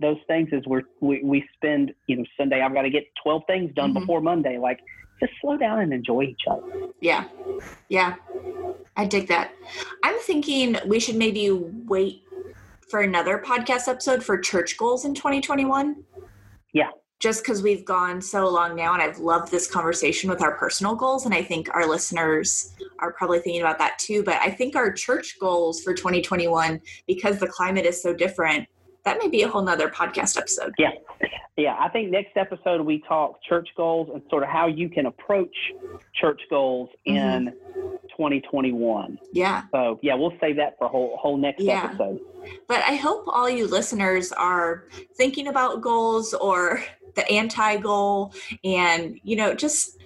those 0.00 0.18
things 0.26 0.48
is 0.52 0.64
we're 0.66 0.82
we, 1.00 1.22
we 1.22 1.44
spend 1.56 1.92
you 2.06 2.16
know 2.16 2.24
Sunday 2.36 2.60
I've 2.62 2.74
got 2.74 2.82
to 2.82 2.90
get 2.90 3.04
12 3.22 3.42
things 3.46 3.74
done 3.74 3.92
Mhm. 3.92 4.00
before 4.00 4.20
Monday. 4.20 4.58
Like 4.58 4.80
just 5.20 5.32
slow 5.40 5.56
down 5.56 5.80
and 5.80 5.92
enjoy 5.92 6.22
each 6.22 6.42
other. 6.50 6.62
Yeah. 7.00 7.24
Yeah. 7.88 8.14
I 8.96 9.04
dig 9.06 9.28
that. 9.28 9.52
I'm 10.02 10.18
thinking 10.20 10.76
we 10.86 10.98
should 11.00 11.16
maybe 11.16 11.50
wait 11.50 12.22
for 12.88 13.00
another 13.00 13.38
podcast 13.44 13.86
episode 13.88 14.24
for 14.24 14.38
church 14.38 14.76
goals 14.76 15.04
in 15.04 15.14
2021. 15.14 16.02
Yeah. 16.72 16.90
Just 17.20 17.42
because 17.42 17.62
we've 17.62 17.84
gone 17.84 18.20
so 18.22 18.48
long 18.48 18.74
now, 18.74 18.94
and 18.94 19.02
I've 19.02 19.18
loved 19.18 19.50
this 19.52 19.70
conversation 19.70 20.30
with 20.30 20.40
our 20.42 20.56
personal 20.56 20.94
goals, 20.94 21.26
and 21.26 21.34
I 21.34 21.42
think 21.42 21.68
our 21.74 21.86
listeners 21.86 22.74
are 22.98 23.12
probably 23.12 23.40
thinking 23.40 23.60
about 23.60 23.78
that 23.78 23.98
too. 23.98 24.22
But 24.22 24.38
I 24.40 24.50
think 24.50 24.74
our 24.74 24.90
church 24.90 25.38
goals 25.38 25.82
for 25.82 25.92
2021, 25.92 26.80
because 27.06 27.38
the 27.38 27.46
climate 27.46 27.84
is 27.84 28.02
so 28.02 28.14
different, 28.14 28.66
that 29.04 29.18
may 29.18 29.28
be 29.28 29.42
a 29.42 29.48
whole 29.48 29.62
nother 29.62 29.88
podcast 29.88 30.36
episode. 30.38 30.72
Yeah, 30.78 30.90
Yeah. 31.56 31.76
I 31.78 31.88
think 31.88 32.10
next 32.10 32.36
episode 32.36 32.80
we 32.82 33.02
talk 33.06 33.42
church 33.42 33.68
goals 33.76 34.08
and 34.12 34.22
sort 34.30 34.42
of 34.42 34.48
how 34.48 34.66
you 34.66 34.88
can 34.88 35.06
approach 35.06 35.54
church 36.14 36.40
goals 36.50 36.88
mm-hmm. 37.06 37.16
in 37.16 37.52
2021. 38.10 39.18
Yeah. 39.32 39.62
So 39.72 39.98
yeah, 40.02 40.14
we'll 40.14 40.34
save 40.40 40.56
that 40.56 40.76
for 40.78 40.86
a 40.86 40.88
whole 40.88 41.16
whole 41.18 41.36
next 41.36 41.62
Yeah. 41.62 41.84
episode. 41.84 42.20
But 42.68 42.82
I 42.86 42.96
hope 42.96 43.24
all 43.26 43.48
you 43.48 43.66
listeners 43.66 44.32
are 44.32 44.84
thinking 45.16 45.48
about 45.48 45.80
goals 45.80 46.34
or 46.34 46.82
the 47.14 47.28
anti 47.30 47.76
goal 47.76 48.32
and 48.64 49.18
you 49.22 49.36
know 49.36 49.54
just 49.54 49.98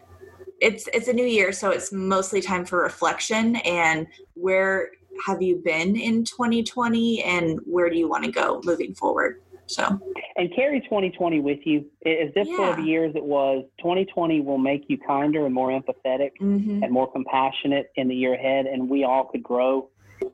it's 0.61 0.89
it's 0.95 1.09
a 1.09 1.13
new 1.13 1.27
year 1.27 1.53
so 1.53 1.71
it's 1.71 1.93
mostly 1.93 2.41
time 2.41 2.65
for 2.65 2.83
reflection 2.83 3.57
and 3.57 4.07
where 4.35 4.91
have 5.27 5.43
you 5.43 5.57
been 5.57 5.97
in 5.97 6.25
2020 6.25 7.23
and 7.23 7.61
where 7.65 7.89
do 7.89 7.97
you 7.97 8.09
want 8.09 8.25
to 8.25 8.31
go 8.31 8.61
moving 8.65 8.95
forward. 8.95 9.41
So, 9.67 9.99
And 10.37 10.55
carry 10.55 10.81
2020 10.83 11.41
with 11.41 11.61
you. 11.65 11.87
As 12.05 12.33
difficult 12.35 12.71
of 12.75 12.79
a 12.81 12.83
year 12.83 13.07
as 13.07 13.17
it 13.17 13.25
was, 13.25 13.65
2020 13.79 14.43
will 14.43 14.59
make 14.59 14.85
you 14.89 14.99
kinder 14.99 15.47
and 15.47 15.55
more 15.55 15.71
empathetic 15.71 16.33
mhm. 16.39 16.83
and 16.83 16.93
more 16.93 17.11
compassionate 17.11 17.91
in 17.97 18.09
the 18.09 18.15
year 18.15 18.35
ahead, 18.35 18.67
and 18.67 18.91
we 18.91 19.05
all 19.05 19.25
could 19.25 19.43
grow 19.43 19.89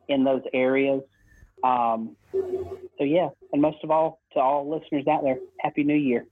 in 0.08 0.24
those 0.24 0.42
areas. 0.52 1.02
Um, 1.62 2.16
so 2.32 3.04
yeah, 3.04 3.28
and 3.52 3.62
most 3.62 3.84
of 3.84 3.92
all, 3.92 4.20
to 4.32 4.40
all 4.40 4.68
listeners 4.68 5.06
out 5.06 5.22
there, 5.22 5.38
Happy 5.60 5.84
New 5.84 5.94
Year. 5.94 6.26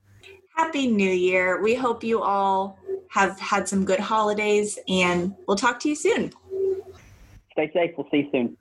Happy 0.59 0.89
new 0.89 1.09
year. 1.09 1.63
We 1.63 1.77
hope 1.77 2.03
you 2.03 2.21
all 2.21 2.81
have 3.11 3.39
had 3.39 3.69
some 3.69 3.85
good 3.85 4.01
holidays 4.01 4.77
and 4.89 5.33
we'll 5.47 5.57
talk 5.57 5.79
to 5.81 5.89
you 5.89 5.95
soon. 5.95 6.33
Stay 7.53 7.71
safe. 7.73 7.93
We'll 7.97 8.09
see 8.11 8.19
you 8.19 8.29
soon. 8.33 8.57